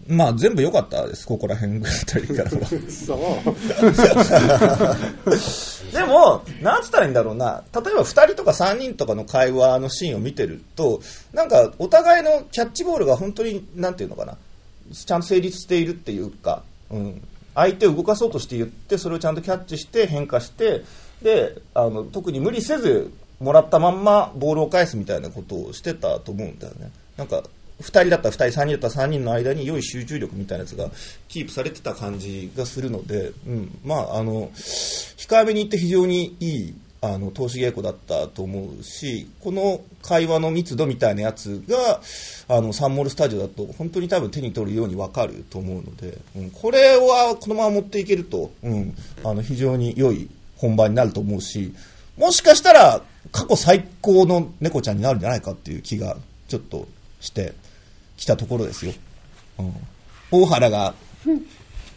[0.08, 2.12] まあ全部良かったです、ここら辺ぐらいか
[2.42, 2.50] ら。
[2.50, 2.66] は。
[2.90, 3.18] そう。
[5.94, 11.00] でも、なんつったらいいんだろうな、例えば2人とか3人とかの会話のシーンを見てると、
[11.32, 14.36] なんかお互いのキャッチボールが本当に、なんていうのかな、
[14.92, 17.22] ちゃんと成立しているっていうか、うん、
[17.54, 20.82] 相手を動かそうとして言って、それをちゃんとキャッチして変化して、
[21.22, 26.92] で、あの特に無理せず、もらったまんまボールを返すみたいなことをしてたと思うんだよね。
[27.16, 27.42] なんか
[27.80, 30.90] 2人だったら2人、3人だったら3人の間に良い集中力みたいなやつが
[31.28, 42.00] キープされてた感じがするので、うん、まあ、あの、控えめに言って非常にいい、あの、投資稽古だったと思うし、この会話の密度みたいなやつが、
[42.48, 51.74] あの、サンモールスタジオだと本当に多分手に取るようにわかると思うので、うん、これはこのまま持っていけると、うん、あの、非常に良い本番になると思うし、
[52.16, 56.86] もしかしたら過去最高の猫ちゃんになるんじゃないかっていう気がちょっと
[57.20, 57.52] して
[58.16, 58.92] きたところですよ。
[59.58, 59.74] うん、
[60.30, 60.94] 大原が、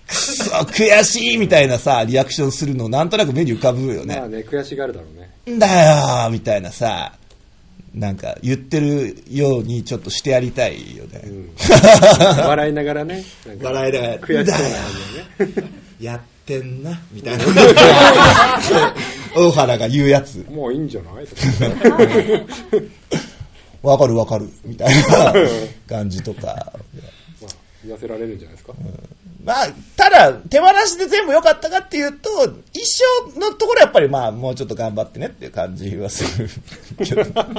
[0.08, 4.28] くそ、悔しいみたいなさ、リアクションするのなんとなく目に浮かぶよねまあ。
[4.28, 5.56] ね、悔しがるだろうね。
[5.56, 7.14] んだよーみたいなさ、
[7.94, 11.22] なんか言ってるようにちょっとしてやりたいよね。
[12.46, 13.24] 笑いながらね。
[13.62, 14.70] 笑いながら悔しそう
[15.46, 15.70] な感じね。
[16.02, 17.44] やってんな、みたいな。
[19.36, 20.46] 大原が言うやつ。
[20.52, 21.26] もういいんじゃない？
[23.82, 25.34] わかるわかる、みたいな
[25.88, 26.44] 感じとか。
[27.42, 27.52] まあ、
[27.84, 28.74] 言わせられるんじゃないですか？
[29.46, 32.30] まあ、ただ、手放しで全部良かったかっていうと、
[32.74, 32.82] 一
[33.34, 36.50] 生のところやっぱりまあ、もうちょっと頑張ってねっていう感じはする
[36.98, 37.24] けど。
[37.46, 37.54] もう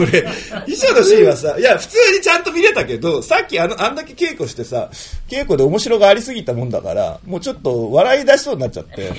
[0.00, 4.88] 俺、衣装のシーンはさ、いや、普通にちゃんと見れたけど、さっきあの、あんだけ稽古してさ、
[5.28, 9.12] 稽古で面白がありすぎたもんだから、もうちょっと笑い出しそうになっちゃって。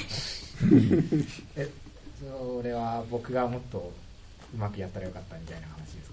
[1.55, 1.69] え
[2.19, 3.91] それは僕がもっと
[4.55, 6.12] うまくやったらよかったみたいな話ですか？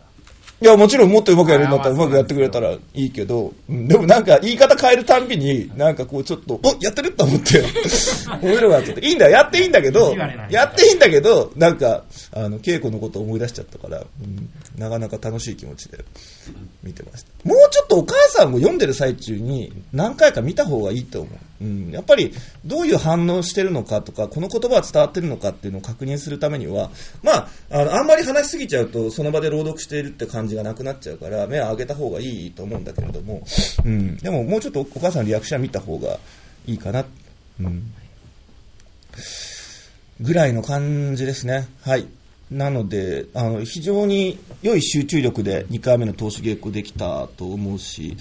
[0.62, 7.62] いや、もちろんもっと上手くやるんだったらあーまあ上手くやってくれたらいいけど、うんでもなんか言い方変えるたんびに、なんかこうちょっと、おやってると思って、
[8.42, 9.06] 面白くなっちゃって。
[9.06, 10.14] いいんだよ、やっていいんだけど
[10.50, 16.04] やっていいんだけど、なんか、あの、稽古のことを思い出しちゃったから、うんなかなか楽しい気持ちで
[16.82, 17.48] 見てました。
[17.48, 21.38] もうちょっとお母さんを読んでる最中に何回か見た方がいいと思う。
[21.60, 22.32] うん、やっぱり
[22.64, 26.90] どういう反応してるのかとか、この言葉は伝わってるのかっていうのを確認するためには、
[27.22, 33.42] まあ、あのあんまり話しすぎちゃうと、その場で朗読しているって感じがなくなっちゃうから、目を上げた方がいいと思うんだけれども、
[33.84, 36.18] うん、でももうちょっとお母さんのリアクション見た方が
[36.66, 37.04] いいかな。
[37.60, 37.92] うん
[40.20, 41.66] ぐらいの感じですね。
[41.82, 42.06] はい。
[42.50, 48.16] なので、あの、非常に良い集中力で2回目の投資稽古できたと思うし、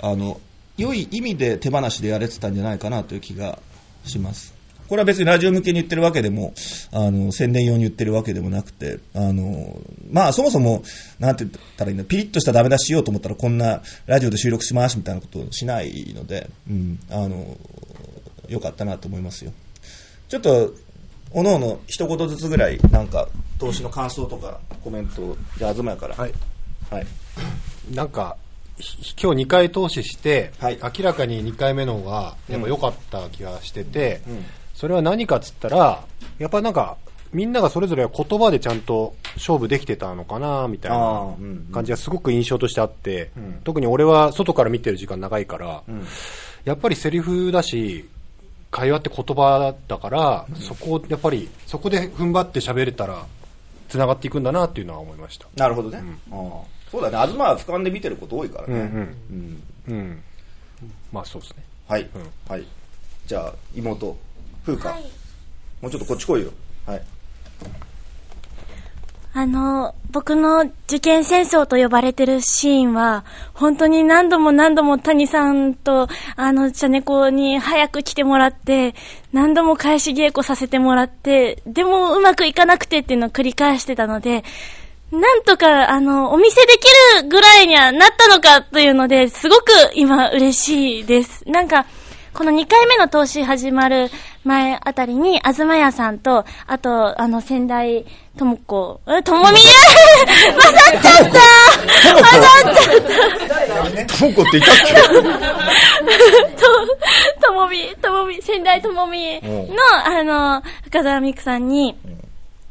[0.00, 0.40] あの、
[0.76, 3.58] 良い意味で手放しでやれてたんじゃないかなという気が
[4.04, 4.54] します。
[4.88, 6.52] これは別にラジオ向けに言ってるわけでも、
[6.90, 9.80] あの、宣伝用に言ってるわけでもなくて、あの、
[10.10, 10.82] まあそもそも、
[11.18, 17.56] なんて言ったらいいんだ、ピリッとしたダメ出ししようと思ったらこんなラジオで収録しますみたいなことをしないので、うん、あの、
[18.48, 19.52] 良かったなと思いますよ。
[20.28, 20.74] ちょっと、
[21.30, 26.14] おのおの一言ずつぐらい、なんか、投資の感想とか、コメントを、じゃあ、東やから。
[26.14, 26.32] はい。
[26.90, 27.06] はい。
[27.94, 28.41] なんか、ひ
[29.20, 30.78] 今日2回投資して、はい。
[30.82, 34.44] 明らかに2回目の方がやっぱ良かった気がしてて、ん。
[34.74, 36.04] それは何かっつったら、
[36.38, 36.96] やっぱなんか、
[37.32, 41.34] みんながそれぞれ言葉でちゃんと勝負できてたのかな、みたいあな
[41.72, 43.60] 感じがすごく印象としてあって、ん。
[43.64, 45.82] 特に俺は外から見てる時間長いから、ん。
[46.64, 48.08] やっぱりセリフだし、
[48.70, 53.26] 会話って言葉だから、そこをやっぱり、そこで踏ん張って喋れたら、
[53.88, 55.46] 繋がっていくんだなっていうのは思いました。
[55.56, 56.02] なるほどね。
[56.30, 57.32] あーそうだね。
[57.32, 58.74] 東は俯瞰で見てること多いからね。
[58.74, 60.22] うんうんうんうん。
[61.10, 61.64] まあそうですね。
[61.88, 62.08] はい、ん
[62.48, 62.64] はい。
[63.26, 64.16] じゃあ、妹、
[64.64, 65.04] 風花、はい
[65.82, 66.52] もうちょっとこっち来いよ。
[66.86, 67.02] はい。
[69.34, 78.94] あの、僕の受験戦争と呼ばれてるシーンは、本当に何度も何度も谷さんと、あの、チャネコに早く来てもらって、
[79.32, 84.44] 何度も返し稽古させてもらって、でもうまくいかなくてっていうのを繰り返してたので、
[85.12, 86.88] なんとか、あの、お見せでき
[87.22, 91.44] るぐらいにはなったのかというので、すごく今嬉しいです。
[91.46, 91.84] なんか、
[92.32, 94.10] この2回目の投資始まる
[94.42, 98.06] 前あたりに、東屋さんと、あと、あの、仙台
[98.38, 99.62] 智子、え、ともみ混
[100.62, 101.32] ざっちゃった！
[102.14, 104.18] 混ざっちゃった！
[104.18, 104.94] トモコっていたっけ？
[106.56, 111.94] と、ともみ、ともみ、仙台ともみの、あの、深澤美久さんに、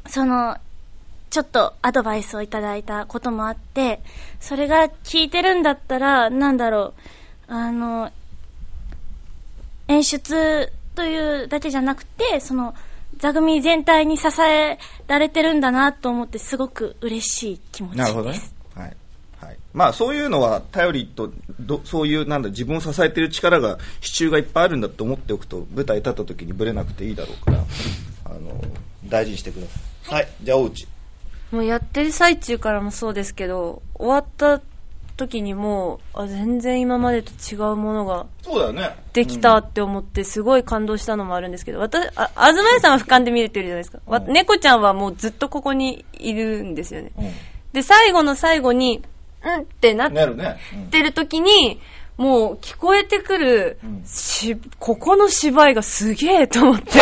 [0.08, 0.58] その、
[1.32, 4.02] ちょっとアドバイスをいただいたこともあって、
[4.42, 6.94] それが聞いてるんだったら、なんだろ
[7.48, 8.12] う、あの、
[9.88, 12.76] 演出というだけじゃなくて、その、
[13.18, 18.00] 座組全体に支えられてるんだなと思って、すごく嬉しい気持ちです。
[18.02, 18.42] なるほどね。
[18.76, 18.96] はい。
[19.40, 19.58] はい。
[19.74, 27.64] まあ、そういうのは、頼りと、どそういう、なんだ、自分を支えてる力が、支柱がいっぱいあるんだと思っておくと、舞台立った時にブレなくていいだろうから、
[28.26, 28.62] あの、
[29.06, 29.80] 大事にしてくださ
[30.12, 30.14] い。
[30.16, 30.28] はい。
[30.44, 30.88] じゃあ、大内。
[31.52, 34.62] もうやってる最中からもそうですけど、終わった
[35.18, 38.96] 時にもう、あ、全然今までと違うものがそうだよね。
[39.14, 44.00] できたって思って、すごい感動したのもあるんですけど、私、あ、東屋さんは俯瞰で見れてるじゃないですか。
[44.06, 47.12] わうん猫ちゃんはもうずっとここにいるんですよね。
[47.18, 47.32] うん。
[47.74, 49.04] で、最後の最後に、
[49.44, 50.58] うんってなっなるね。
[50.74, 51.80] うんてる時に、
[52.18, 57.00] もう聞こえてくる、し、ここの芝居がすげえと思って。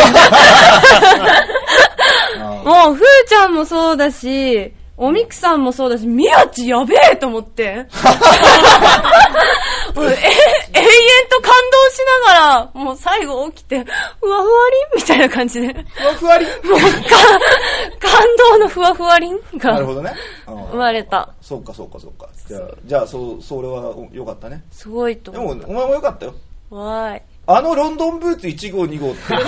[2.86, 7.62] もう、ふーちゃんもそうだし、おみくさんもそうだし、宮地やべえと思って。
[9.96, 10.08] え永遠
[11.30, 13.78] と感動しながら、もう最後起きて、
[14.20, 14.44] ふわふわ
[14.94, 15.00] りん？
[15.00, 15.68] みたいな感じで。
[15.72, 16.78] ふわふわりもうか、
[17.98, 20.12] 感動のふわふわりんがなるほどね。
[20.48, 21.28] うん生まれた。
[21.40, 22.28] そうか、そうか、そうか。
[22.46, 24.62] じゃあ、じゃあ、そう、それはおよかったね。
[24.70, 25.50] すごいとでも。
[25.50, 26.34] お前もよかったよ。
[26.70, 27.22] わーい。
[27.46, 29.34] あのロンドンブーツ1号2号って。
[29.34, 29.44] あれ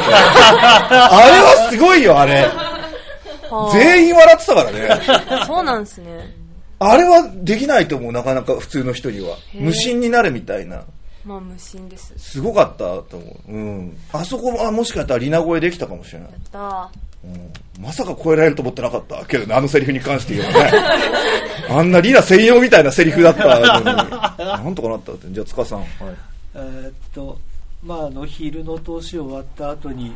[1.41, 2.49] はすごいよ、あれ。
[3.53, 5.03] はあ全員笑ってたからね。
[5.47, 6.35] そうなんですね。
[6.79, 9.37] あれはできないと思う、なかなか普通の人には。
[9.55, 10.83] 無心になるみたいな。
[11.25, 12.13] まあ無心です。
[12.17, 13.53] すごかったと思う。
[13.53, 13.97] うん。
[14.13, 16.29] あそこも、あもしかしたらリナ声できたかもしれない。
[16.31, 16.89] やったー。
[17.25, 20.73] うん、まさか超えられると思ってなかったけどね、あのセリフに関して言えばね。
[21.71, 23.85] あんなリナ専用みたいなセリフだったのに。
[24.65, 25.29] なんとかなったって。
[25.31, 25.79] じゃあ、塚さん。
[25.79, 25.89] はい。
[26.55, 27.39] えーっと
[27.85, 30.15] まああの昼の投資終わった後に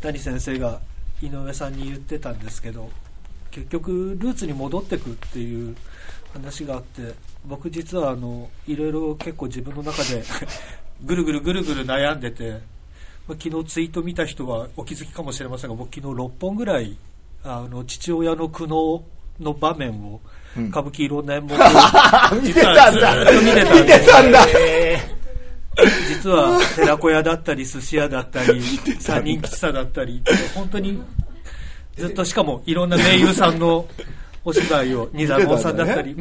[0.00, 0.80] 谷先生が
[1.22, 2.90] 井上さんに言ってたんですけど
[3.50, 5.76] 結局ルーツに戻ってくっていう
[6.32, 10.22] 話があって僕実はあのいろいろ結構自分の中で
[11.04, 12.50] ぐるぐるぐるぐる悩んでて、
[13.26, 16.96] まあ、昨日ツイート見た人はお気づきかもしれませんが僕昨日6本ぐらい
[17.42, 19.02] あの父親の苦悩
[19.40, 20.20] の場面を
[20.68, 21.56] 歌舞伎いろんな演目を
[22.42, 23.14] 見てたんだ。
[23.32, 24.46] 見てたんだ
[26.20, 28.60] 実は寺子屋だったり寿司屋だったり
[29.00, 30.22] 三人吉さだったり
[30.54, 31.02] 本当に
[31.96, 33.86] ずっとしかもいろんな名優さんの
[34.44, 36.14] お芝居を二左衛門さんだったり、っ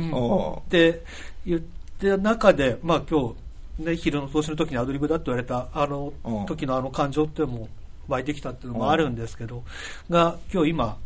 [0.70, 1.02] て
[1.46, 1.60] 言っ
[2.00, 3.34] て中でまあ今
[3.78, 6.42] 日ね昼の投資の時にアドリブだって言われたあのう。
[6.44, 7.70] ん時のあの感情っていうのも
[8.08, 9.64] 湧いてきたっていうのもあるんですけど
[10.10, 10.98] が今日今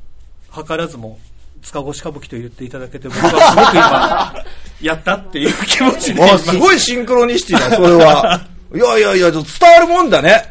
[0.54, 1.20] 図らずも
[1.62, 4.34] 塚越歌舞伎と言っていただけて僕はすごく今
[4.82, 8.42] やったっていう気持ちですごいシンクロニシティだ、それは。
[8.74, 10.46] いやいやいや、伝わるもんだね。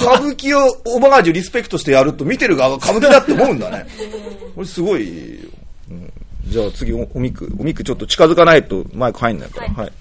[0.00, 3.86] 歌舞伎をオマージュリスペクトしてやると見てる側が歌舞伎だって思うんだね。
[4.54, 5.48] これすごいよ、
[5.90, 6.12] うん
[6.44, 7.54] じゃあ次お、おみく。
[7.58, 9.68] おみくちょっと近づかないとマイク入んないから。
[9.68, 9.76] はい。
[9.76, 9.92] はい。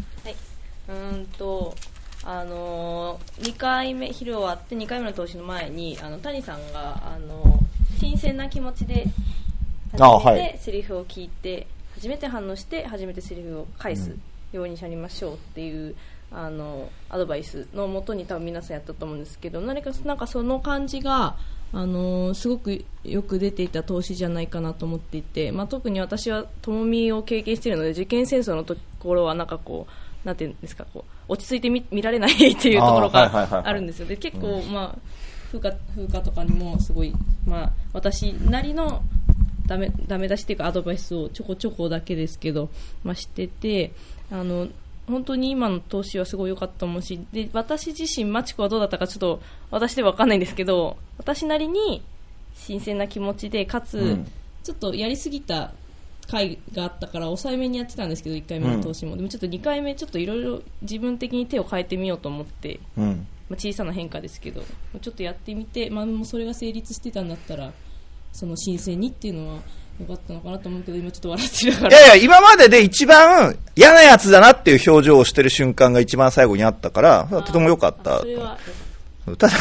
[0.89, 1.75] うーんと、
[2.23, 9.07] あのー、2回目、昼終わって2回目の投資の前に、あの、谷さんが、あのー、新鮮な気持ちで、
[9.97, 14.15] 初めてセリフを聞いて、初めて反応して、初めてセリフを返す
[14.51, 15.95] ようにしゃりましょうっていう、
[16.32, 21.36] あの、アドバイスのもとに多分皆さんやったと思うんですけど、何か、なんかその感じが、
[21.74, 34.06] あのすごくよく出ていた投資じゃないかなと思っていて、まあ、特に私はともみを経験しているので受験戦争のところはなんかこうなんていうんですかこう落ち着いて見見られない っていうところがあるんですよ。
[34.06, 34.98] で結構、まあ、
[35.48, 37.13] 風化風化とかにもすごい、
[37.48, 39.02] まあ、私なりの
[39.65, 42.70] ダメダメ出しっていうかアドバイスをちょこちょこだけですけど、
[43.04, 43.94] まあ、してて
[44.30, 44.67] あの
[45.07, 52.03] 本当に今の投資はすごい良かったと思うしで私自身マチコはどうだったかちょっと私では分かんないんですけど私なりに
[52.55, 54.31] 新鮮な気持ちでかつ、うん。
[54.63, 55.71] ちょっとやりすぎた
[56.29, 63.27] 回があったから抑えめにやってたんですけど1回目の投資も、でもちょっと2回目ちょっといろいろ自分的に手を変えてみようと思ってうん。
[63.49, 64.63] まあ、小さな変化ですけど
[65.01, 67.73] ちょっとやってみて、まあ、もうそれが成立してたんだったら
[68.31, 69.59] その新鮮にっていうのは
[69.99, 78.25] 良かったのかなと思うけど今ちょっと笑ってるからいやいや、今までで一番嫌なやつだなっていう表情をしてる瞬間が一番最後にあったから、とても良かったあそ。
[78.25, 78.58] れは
[79.38, 79.54] ただ、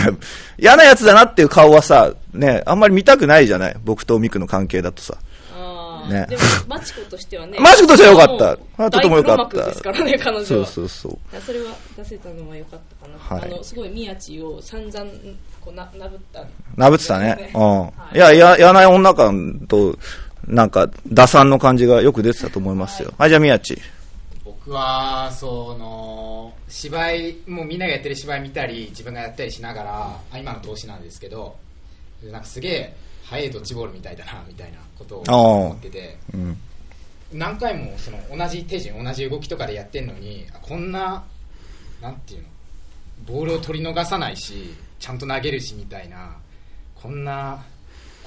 [0.58, 3.76] 嫌なやつだなっていう顔はさ、ね、あんまり見たくないじゃない？
[3.84, 5.18] 僕とミクの関係だとさ。
[6.10, 8.38] ねでもマチコとしてはねマチコとしては良かっ
[8.76, 11.12] たあとても良かったですからね彼女はそうそうそう。
[11.12, 15.10] いやそれは出せたのは良かったかな、はいあのすごい宮地を散々
[15.60, 16.44] こうななぶった
[16.76, 17.50] なぶってたね。
[17.54, 17.80] うん。
[17.82, 19.96] はいいや、や、やない女感と、
[20.46, 23.12] なんか、打算の感じがよく出てたと思いますよ。
[23.18, 23.78] はい、じゃあ宮地。
[24.44, 31.56] 僕はその芝居もうみんながやってる芝居見たり自分がやったりしながらあ今の投資なんですけど
[32.22, 32.96] なんかすげえ
[33.30, 36.56] 速いドッジボールみたいだなみたいなことを思っててうん。
[37.32, 41.22] 何回もその同じ手順同じ動きとかでやってんのにあこんな
[42.02, 42.48] なんていうの
[43.26, 46.34] ボールを取り逃さないしちゃんと投げるしみたいな
[46.96, 47.62] こんな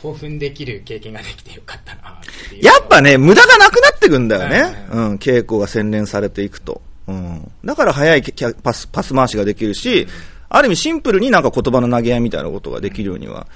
[0.02, 4.88] 興奮できる経験ができてよかったなっていうやっぱね、無駄がなくなってくんだよね。
[4.92, 6.82] ううん、稽古が洗練されていくと。
[7.08, 7.52] うん。
[7.64, 10.06] だから早いキャパス、パス回しができるし、
[10.50, 13.48] ある意味シンプルになんか言葉の投げ合いみたいなことができるようには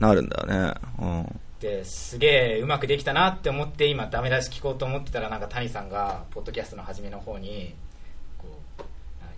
[0.00, 0.74] なるんだよね。
[1.00, 1.40] うん。
[1.60, 7.74] ですげえうまくできたなって思って今ダメ出し聞こうと思ってたらなんか谷さんがポッドキャストの初めの方に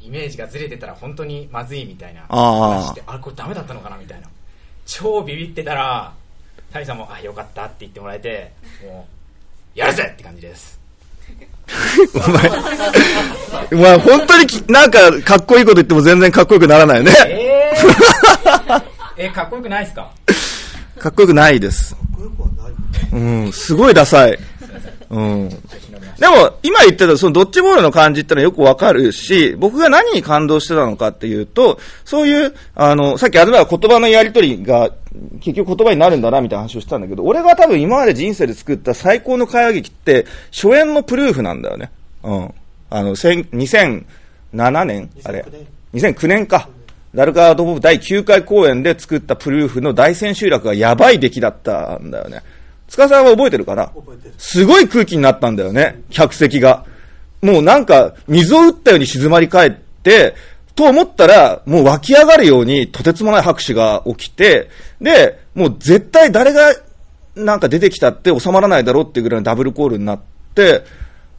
[0.07, 4.29] イメージがずれてたら本当にまずいみたいなああ話してあれこれダメだったのかなみたいな
[4.87, 6.13] 超ビビってたら
[6.73, 8.53] 谷さんもあよかったって言ってもらえて
[8.85, 9.07] も
[9.75, 10.81] うやるぜって感じです
[12.15, 12.51] お前、
[13.73, 17.13] お前本当にきなんかかっこいいこと言っても全然かっこよくならないよね。
[17.27, 18.83] えー、
[19.17, 20.13] えかっこよくないですか？
[20.99, 21.97] かっこよくないです。
[23.13, 24.39] うん、すごいダサい。
[25.11, 25.49] うん。
[26.19, 34.91] でも、今言ってた、そのドッジボールの感じってのはよくわかるし、僕が何に感動してたのかっていうと、そういう、あの、さっきあれは言葉のやりとりが、
[35.41, 41.91] 結局言葉になるんだな、みたいな話をしたんだけど、俺が多分今まで人生で作った最高の会話劇って、初演のプルーフなんだよね。
[42.23, 42.55] うん。
[42.89, 44.05] あの、2007
[44.85, 45.11] 年？
[45.25, 45.45] あれ。
[45.93, 46.69] 2009年か。
[47.17, 52.43] ダルカードボブ第9回公演で作ったプルーフの大千秋楽がやばい出来だったんだよね。
[52.89, 53.91] 塚さんは覚えてるかな？
[54.37, 56.85] すごい空気になったんだよね、客席が。
[57.41, 60.35] もうなんか、水を打ったように静まり返って、
[60.75, 64.69] と思ったら、もう湧き上がるようにとてつもない拍手が起きて、
[65.01, 66.75] で、もう絶対誰が
[67.35, 70.21] なんか出てきたって収まらないだろうっていうぐらいのダブルコールになっ
[70.55, 70.85] て、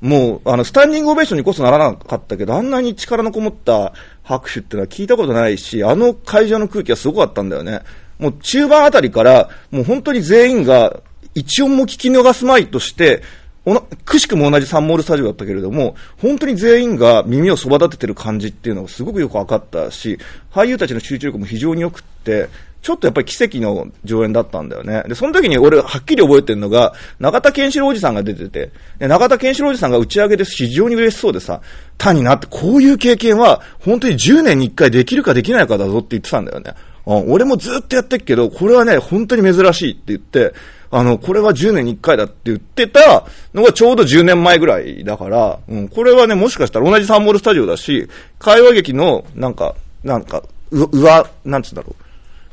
[0.01, 3.93] もう、あの、スタンディングオベーションにこそならなかったけど、あんなに力のこもった
[4.23, 7.81] 拍手ってのは聞いたことないし、あの会場の空気はすごかったんだよね。
[8.19, 11.01] もう中盤あたりから、もう本当に全員が
[11.33, 13.23] 一音も聞き逃すまいとして、
[13.65, 20.17] おなくしくも同じサンモールスタジオだったけれども、本当に全員が耳をそば立ててる感じっていうのがすごくよく分かったし、
[20.51, 22.49] 俳優たちの集中力も非常に良くって、
[22.87, 25.03] ちょっとやっぱり奇跡の上演だったんだよね。
[25.09, 31.59] で、その時に俺はっきり覚えてるのが、中田健志郎おじさんが出てて、で中田健志郎おじさんが打ち上げで非常に嬉しそうでさ、
[31.97, 36.73] 単になってこういう経験は本当に10年に1回できるかできないかだぞって言ってたんだよね。
[37.05, 40.53] うん俺もずっとやってるけど、これはね、本当に珍しいって言って、
[40.91, 48.07] あの、これは10年に1回だって言ってたのがちょうど10年前ぐらいだから、うん、これはね、もしかしたら同じサンモールスタジオだし、
[48.39, 52.06] 会話劇の、なんか、なんか、う、上、なんつうんだろう、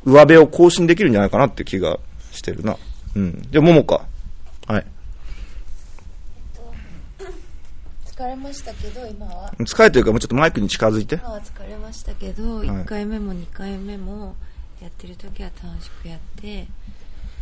[0.05, 1.99] 上辺を更新できるんじゃないかなって気が
[2.31, 2.77] してるな。
[3.15, 3.47] うん。
[3.49, 4.05] じゃあ、ももか。
[4.67, 4.85] はい。
[8.05, 11.15] 疲れましたけど今は疲れてるからもうちょっとマイクに近づいて。
[11.15, 14.35] 今は疲れましたけど、い1回目も2回目も
[14.81, 16.67] やってる時は楽しくやって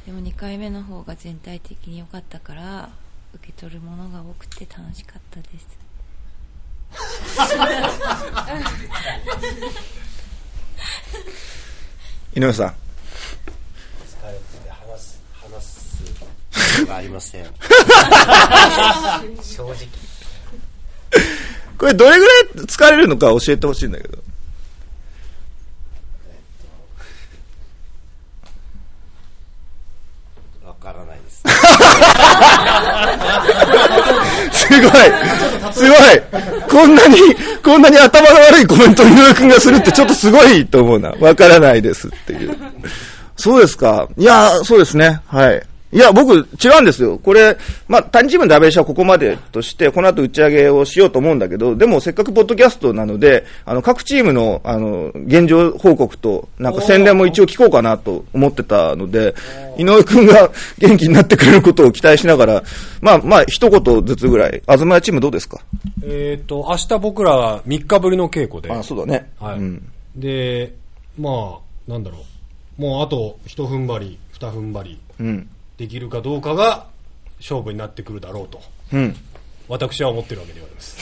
[0.05, 2.89] でも2回目の方が全体的に良かったから
[3.35, 5.83] 受け取るものが多くて楽しかったです
[12.35, 12.67] 井上さん。
[12.67, 12.73] 疲
[14.27, 16.03] れてて話す話す
[16.79, 17.45] ことがありません
[19.43, 19.75] 正直
[21.77, 24.17] これどれぐらい疲れるのか教えてほしいんだけど。
[30.65, 31.43] わからないです
[34.67, 34.91] すごい
[35.73, 35.99] すごい
[36.69, 37.17] こんなに、
[37.63, 41.11] こんなに頭の悪いコメントを井上くんがするってちょっとすごいと思うな。
[41.19, 42.55] わからないですっていう。
[43.35, 44.07] そうですか。
[44.17, 45.21] いや、そうですね。
[45.27, 45.63] はい。
[45.93, 46.39] いや、僕、違
[46.79, 47.19] うんですよ。
[47.19, 47.55] これ、
[47.87, 59.35] まあ、単チームのダベーシはここまでとして、この後打ち上げをしようと思うんだけど、でもせっかくポッドキャストなので、あの、各チームの、あの、現状報告と、なんか宣伝も一応聞こうかなと思ってたので、
[59.77, 62.63] 井上くんが 元気になってくれることを期待しながら、
[63.01, 64.61] まあ、まあ、一言ずつぐらい。
[64.67, 65.59] 東屋チームどうですか？
[66.03, 68.71] えっ、と、明日僕らは3日ぶりの稽古で。
[68.71, 69.29] あ、そうだね。
[69.39, 69.59] はい。
[69.59, 69.83] うん
[70.15, 70.73] で、
[71.19, 72.17] まあ、なんだろ
[72.77, 72.81] う。
[72.81, 75.47] もうあと一踏ん張り、二踏ん張り、うん。
[75.77, 76.87] できるかどうかが
[77.39, 78.61] 勝負になってくるだろうと。
[78.93, 79.15] うん。
[79.67, 80.97] 私は思ってるわけでございます。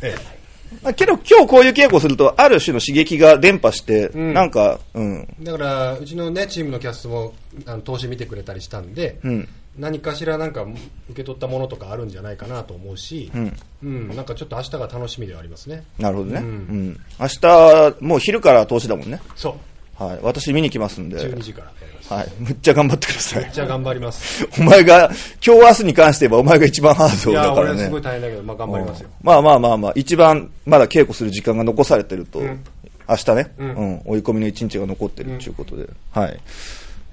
[0.06, 0.38] ええ
[0.82, 5.26] まあけど今日こういう稽古をすると、ある種の刺激が伝播して、んなんか、うん。
[5.42, 7.32] だから、うちのね、チームのキャストも、
[7.64, 10.72] あの、投資見てくれたりしたんで、うん何かしらなんか受
[11.14, 15.84] け取ったものとかあるんじゃないかなと思うし、うんうん、なんかちょっと明日が楽しみではありますね。
[15.98, 16.40] なるほどね。
[16.40, 17.00] ううんん。
[17.20, 19.20] 明日、もう昼から投資だもんね。
[19.36, 19.54] そう。
[19.98, 20.18] はい。
[20.22, 21.16] 私見に来ますんで。
[21.18, 22.14] 12時からやります。
[22.14, 22.28] はい。
[22.38, 23.50] むっちゃ頑張ってください。
[23.52, 24.48] じゃあ頑張ります。
[24.58, 25.10] お前が、
[25.44, 27.72] 今日明日に関して言えばお前が一番ハードだからね。
[27.72, 29.08] 俺すごい大変だけど、まあ頑張りますよ。
[29.22, 32.60] まあまあまあまあ、一番まだ稽古する時間が残されてると、ん
[33.08, 36.38] 明日ね、ううんん、追い込みの一日が残ってるということで、はい。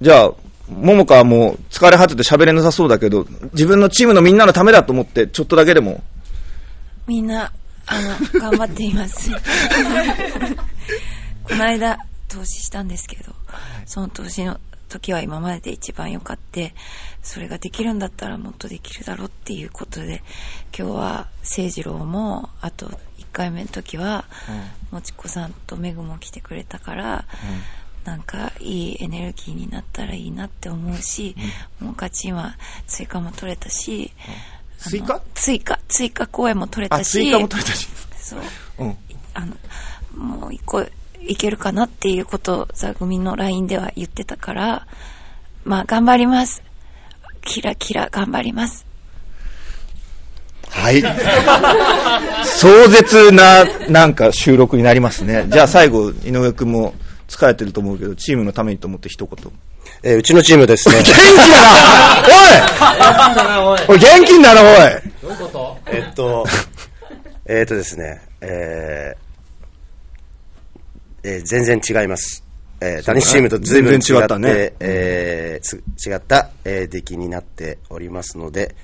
[0.01, 0.31] じゃあ、
[0.69, 6.03] 桃香はもう疲れ果てて喋れなさそうだけど、自分のチームのみんなのためだと思って、ちょっとだけでも、
[7.07, 7.51] みんな
[7.87, 7.99] あ
[8.33, 9.29] の頑張っています
[11.43, 11.99] この間
[12.35, 13.33] 投資したんですけど
[13.85, 14.59] その投資の
[14.89, 16.73] 時は今までで一番良かって
[17.23, 20.21] それができるんだったらもっとできるだろうっていうことで
[20.77, 24.23] 今日は誠次郎もあと1回目の時は、
[24.91, 27.25] もちこさんとメグも来てくれたから、
[28.05, 31.35] なんかいいエネルギーになったらいいなって思うし、
[31.81, 32.55] もう勝ちは
[32.87, 34.13] 追加も取れたし、
[34.77, 35.21] 追加？
[35.33, 35.79] 追加？
[35.89, 37.89] 追加公演も取れたあ、し追加も取れたし。
[38.17, 38.41] そう。
[38.79, 38.97] うん。
[39.33, 39.55] あの
[40.15, 40.85] もう一個
[41.27, 44.87] いけるかなっていうことを座組の LINE では言ってたから
[45.63, 46.61] まあ頑張ります
[47.41, 48.85] キラキラ頑張ります
[50.69, 51.01] はい。
[52.43, 55.45] 壮絶な、なんか収録になりますね。
[55.47, 56.93] じゃあ最後、井上くんも
[57.29, 59.51] 疲れてると思うけど、チームのためにと思って一言。
[60.03, 60.95] えーうちのチームですね。
[61.05, 61.35] 元気
[63.37, 64.67] だなおいおい元気だなおい
[65.21, 65.77] どういうこと？
[65.87, 66.45] えっと、
[67.45, 69.24] えっとですね、えー
[71.25, 72.43] えー全然違います。
[72.79, 78.75] えー、そうだね谷チームと随分違って、違ったねえーつ違った、えー出来になっておりますので、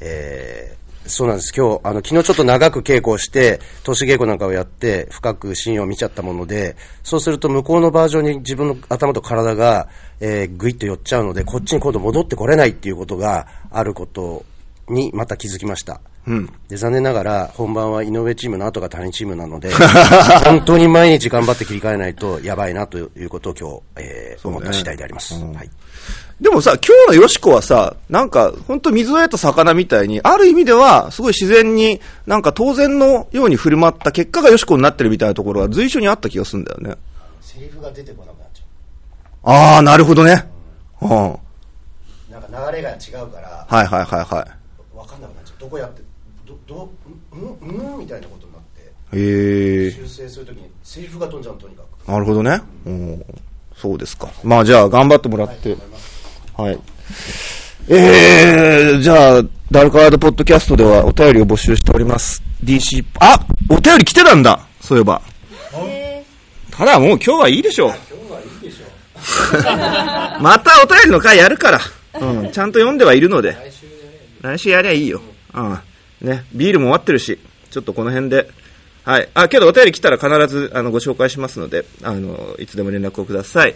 [0.00, 1.52] えーそうなんです。
[1.54, 9.88] 今日、あの、昨日ちょっと長く稽古をして、投資稽古なんかをやって、深くシーンを見ちゃったもので、そうすると向こうのバージョンに自分の頭と体が、
[10.20, 14.46] えー、ぐいっと寄っちゃうので、こっちに今度戻ってこれないっていうことがあること
[14.88, 16.00] にまた気づきました。
[16.26, 16.46] うん。
[16.68, 19.70] で残念ながら本番は井上チームの後が谷チームなので
[20.44, 25.70] 本当に毎日頑張って切り替えないとやばいなということを今日、えー思った次第であります、はい、
[26.40, 36.96] でもさ、今日のよしこはさ、なんか、本当水を得た魚みたいに、ある意味では、すごい自然に、なんか当然のように振る舞った結果がよしこになってるみたいなところが随所にあった気がするんだよね。
[37.40, 38.62] セリフが出てこなくなっち
[39.44, 40.44] ああ、なるほどね。
[41.00, 41.10] うん。
[41.10, 41.38] ゃう
[42.30, 42.94] なんか流れが違
[43.24, 44.96] うからはいはいはいはい。
[44.96, 46.02] 分かんなくなっちゃうどこやって
[46.46, 46.90] どど
[47.32, 48.80] うんうんみたいなことになって
[49.16, 49.90] へえ。
[49.90, 52.60] 修正するときにセリフが飛んじゃうのとにかくなるほどね。
[52.86, 53.24] うん。
[53.76, 54.28] そうですか。
[54.42, 55.76] まあじゃあ頑張ってもらって。
[56.56, 56.78] はい。
[57.88, 62.42] えー、じゃあ、ダルカワードポッドキャストではお便りを募集しております。
[62.62, 63.38] DC、あ
[63.68, 65.20] お便り来てたんだそういえば。
[66.70, 67.92] ただもう今日はいいでしょう。
[70.40, 71.80] またお便りの回やるから。
[72.20, 73.56] うん、ちゃんと読んではいるので。
[74.40, 75.20] 来週やりゃいいよ。
[75.54, 75.78] うん。
[76.24, 77.38] ね、ビールも終わってるし、
[77.70, 78.50] ちょっとこの辺で。
[79.04, 79.28] はい。
[79.34, 83.74] あ、けどお便り来たら必ず、あの、ご紹介しますので、あの、いつでも連絡をください。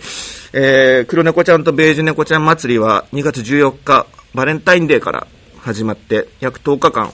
[0.54, 5.26] えー、黒猫ちゃんとベージュ猫ちゃん祭りは2月14日、バレンタインデーから
[5.58, 7.12] 始まって、約10日間、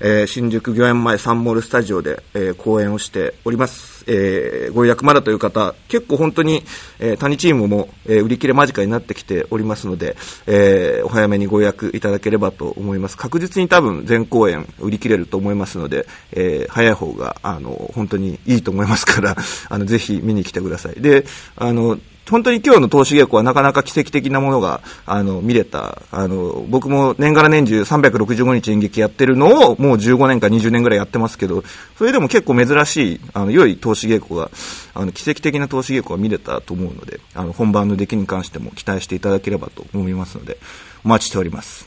[0.00, 4.04] えー新宿御苑前サンモールスタジオで、えー公演をしております。
[4.06, 6.64] えーご予約まだという方、結構本当に、
[6.98, 10.16] えー谷チームも、えー売り切れ間近になってきておりますので、
[10.46, 13.16] えーお早めにご予約いただければと思います。
[13.16, 19.36] 確実に多分全公演売り切れると思いますので、えー早い方が、あの、本当にいいと思いますから、
[19.68, 21.00] あの、ぜひ見に来てください。
[21.00, 21.24] で、
[21.56, 21.98] あの、
[22.30, 26.02] 本当に今日の投資稽古はなかなか奇跡的なものが、あの、見れた。
[26.10, 31.62] あの、僕も年がら年中365日演劇やってるのを、もう15年か20年ぐらいやってますけど、
[31.98, 34.50] それでも結構珍しい、あの、良い投資稽古が、
[34.94, 40.58] あの、奇跡的な投資稽古が見れたと思うので、あの、本番の出来に関しても期待していただければと思いますので、
[41.04, 41.86] お待ちしております。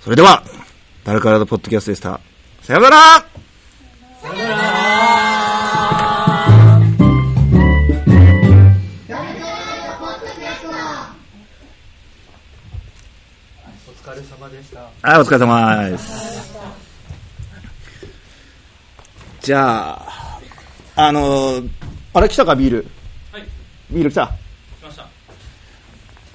[0.00, 0.42] それでは、
[1.04, 2.20] ダルカラードポッドキャストでした。
[2.62, 3.26] さよなら
[4.22, 5.37] お疲
[15.00, 16.58] はい、お疲れ様です。
[19.40, 20.40] じゃあ、
[20.96, 21.68] あのー
[22.14, 22.86] あれ来たか、ビール？
[23.90, 24.26] ビール来た？
[24.26, 24.30] 来
[24.82, 25.06] ました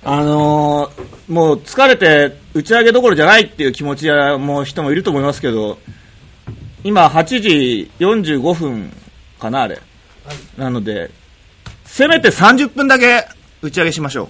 [0.05, 5.77] あのーもう疲れて打ち上げどころじゃないっていう気持ちやもう人もいると思いますけど、
[6.85, 8.93] 今8時45分
[9.39, 9.81] かな、あれ。
[10.57, 11.11] なので、
[11.83, 13.27] せめて30分だけ
[13.61, 14.29] 打ち上げしましょう。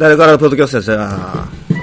[0.00, 1.73] 誰からポッドキャストでした？